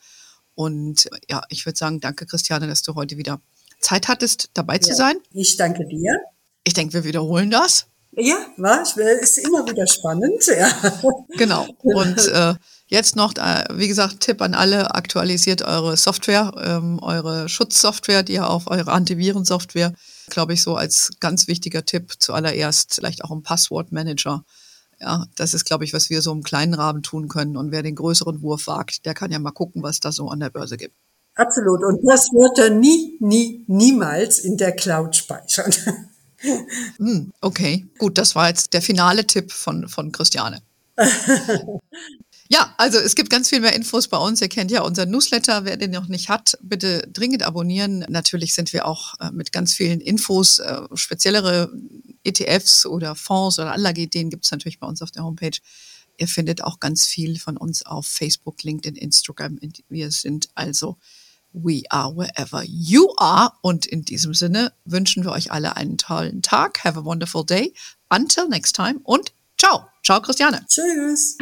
Und 0.55 1.07
ja, 1.29 1.43
ich 1.49 1.65
würde 1.65 1.77
sagen, 1.77 1.99
danke, 1.99 2.25
Christiane, 2.25 2.67
dass 2.67 2.81
du 2.81 2.95
heute 2.95 3.17
wieder 3.17 3.39
Zeit 3.79 4.07
hattest, 4.07 4.49
dabei 4.55 4.75
ja, 4.75 4.81
zu 4.81 4.95
sein. 4.95 5.17
Ich 5.33 5.55
danke 5.55 5.85
dir. 5.85 6.19
Ich 6.63 6.73
denke, 6.73 6.93
wir 6.93 7.03
wiederholen 7.03 7.49
das. 7.49 7.87
Ja, 8.11 8.37
war, 8.57 8.81
ist 8.81 9.37
immer 9.37 9.65
wieder 9.67 9.85
spannend, 9.85 10.45
ja. 10.47 10.69
Genau. 11.37 11.67
Und 11.83 12.27
äh, 12.33 12.55
jetzt 12.87 13.15
noch, 13.15 13.35
äh, 13.37 13.63
wie 13.71 13.87
gesagt, 13.87 14.21
Tipp 14.21 14.41
an 14.41 14.55
alle, 14.55 14.95
aktualisiert 14.95 15.61
eure 15.61 15.95
Software, 15.95 16.51
ähm, 16.57 16.99
eure 17.01 17.47
Schutzsoftware, 17.47 18.23
die 18.23 18.33
ihr 18.33 18.49
auf 18.49 18.67
eure 18.67 18.91
Antivirensoftware, 18.91 19.93
glaube 20.29 20.53
ich, 20.53 20.63
so 20.63 20.75
als 20.75 21.11
ganz 21.19 21.47
wichtiger 21.47 21.85
Tipp 21.85 22.13
zuallererst, 22.17 22.95
vielleicht 22.95 23.23
auch 23.23 23.31
ein 23.31 23.43
Passwortmanager. 23.43 24.43
Ja, 24.99 25.25
das 25.35 25.53
ist, 25.53 25.65
glaube 25.65 25.85
ich, 25.85 25.93
was 25.93 26.09
wir 26.09 26.21
so 26.21 26.33
im 26.33 26.43
kleinen 26.43 26.73
Rahmen 26.73 27.03
tun 27.03 27.29
können. 27.29 27.55
Und 27.55 27.71
wer 27.71 27.83
den 27.83 27.95
größeren 27.95 28.41
Wurf 28.41 28.67
wagt, 28.67 29.05
der 29.05 29.13
kann 29.13 29.31
ja 29.31 29.39
mal 29.39 29.51
gucken, 29.51 29.81
was 29.81 29.99
da 29.99 30.11
so 30.11 30.27
an 30.29 30.41
der 30.41 30.49
Börse 30.49 30.75
gibt. 30.75 30.95
Absolut. 31.35 31.83
Und 31.85 32.01
das 32.05 32.25
wird 32.33 32.59
er 32.59 32.69
nie, 32.69 33.17
nie, 33.21 33.63
niemals 33.67 34.39
in 34.39 34.57
der 34.57 34.73
Cloud 34.73 35.15
speichern. 35.15 35.73
Hm, 36.97 37.33
okay, 37.41 37.85
gut, 37.97 38.17
das 38.17 38.35
war 38.35 38.47
jetzt 38.47 38.73
der 38.73 38.81
finale 38.81 39.27
Tipp 39.27 39.51
von, 39.51 39.87
von 39.89 40.11
Christiane. 40.11 40.61
Ja, 42.51 42.73
also 42.77 42.97
es 42.97 43.13
gibt 43.13 43.29
ganz 43.29 43.49
viel 43.49 43.59
mehr 43.59 43.75
Infos 43.75 44.07
bei 44.07 44.17
uns. 44.17 44.41
Ihr 44.41 44.49
kennt 44.49 44.71
ja 44.71 44.81
unseren 44.81 45.11
Newsletter. 45.11 45.65
Wer 45.65 45.77
den 45.77 45.91
noch 45.91 46.07
nicht 46.07 46.29
hat, 46.29 46.57
bitte 46.63 47.07
dringend 47.13 47.43
abonnieren. 47.43 47.99
Natürlich 48.09 48.55
sind 48.55 48.73
wir 48.73 48.87
auch 48.87 49.13
äh, 49.19 49.29
mit 49.31 49.51
ganz 49.51 49.75
vielen 49.75 50.01
Infos, 50.01 50.57
äh, 50.57 50.81
speziellere 50.95 51.71
ETFs 52.23 52.87
oder 52.87 53.13
Fonds 53.13 53.59
oder 53.59 53.73
Anlageideen 53.73 54.31
gibt 54.31 54.45
es 54.45 54.51
natürlich 54.51 54.79
bei 54.79 54.87
uns 54.87 55.03
auf 55.03 55.11
der 55.11 55.23
Homepage. 55.23 55.59
Ihr 56.17 56.27
findet 56.27 56.63
auch 56.63 56.79
ganz 56.79 57.05
viel 57.05 57.37
von 57.37 57.55
uns 57.55 57.85
auf 57.85 58.07
Facebook, 58.07 58.63
LinkedIn, 58.63 58.95
Instagram. 58.95 59.59
Wir 59.87 60.09
sind 60.09 60.49
also 60.55 60.97
We 61.53 61.83
are 61.89 62.15
wherever 62.15 62.63
you 62.65 63.13
are. 63.17 63.53
Und 63.61 63.85
in 63.85 64.03
diesem 64.03 64.33
Sinne 64.33 64.73
wünschen 64.85 65.23
wir 65.23 65.31
euch 65.31 65.51
alle 65.51 65.75
einen 65.75 65.97
tollen 65.97 66.41
Tag. 66.41 66.83
Have 66.83 66.99
a 66.99 67.05
wonderful 67.05 67.45
day. 67.45 67.73
Until 68.09 68.47
next 68.47 68.75
time 68.75 68.99
und 69.03 69.33
ciao. 69.57 69.87
Ciao, 70.03 70.21
Christiane. 70.21 70.65
Tschüss. 70.67 71.37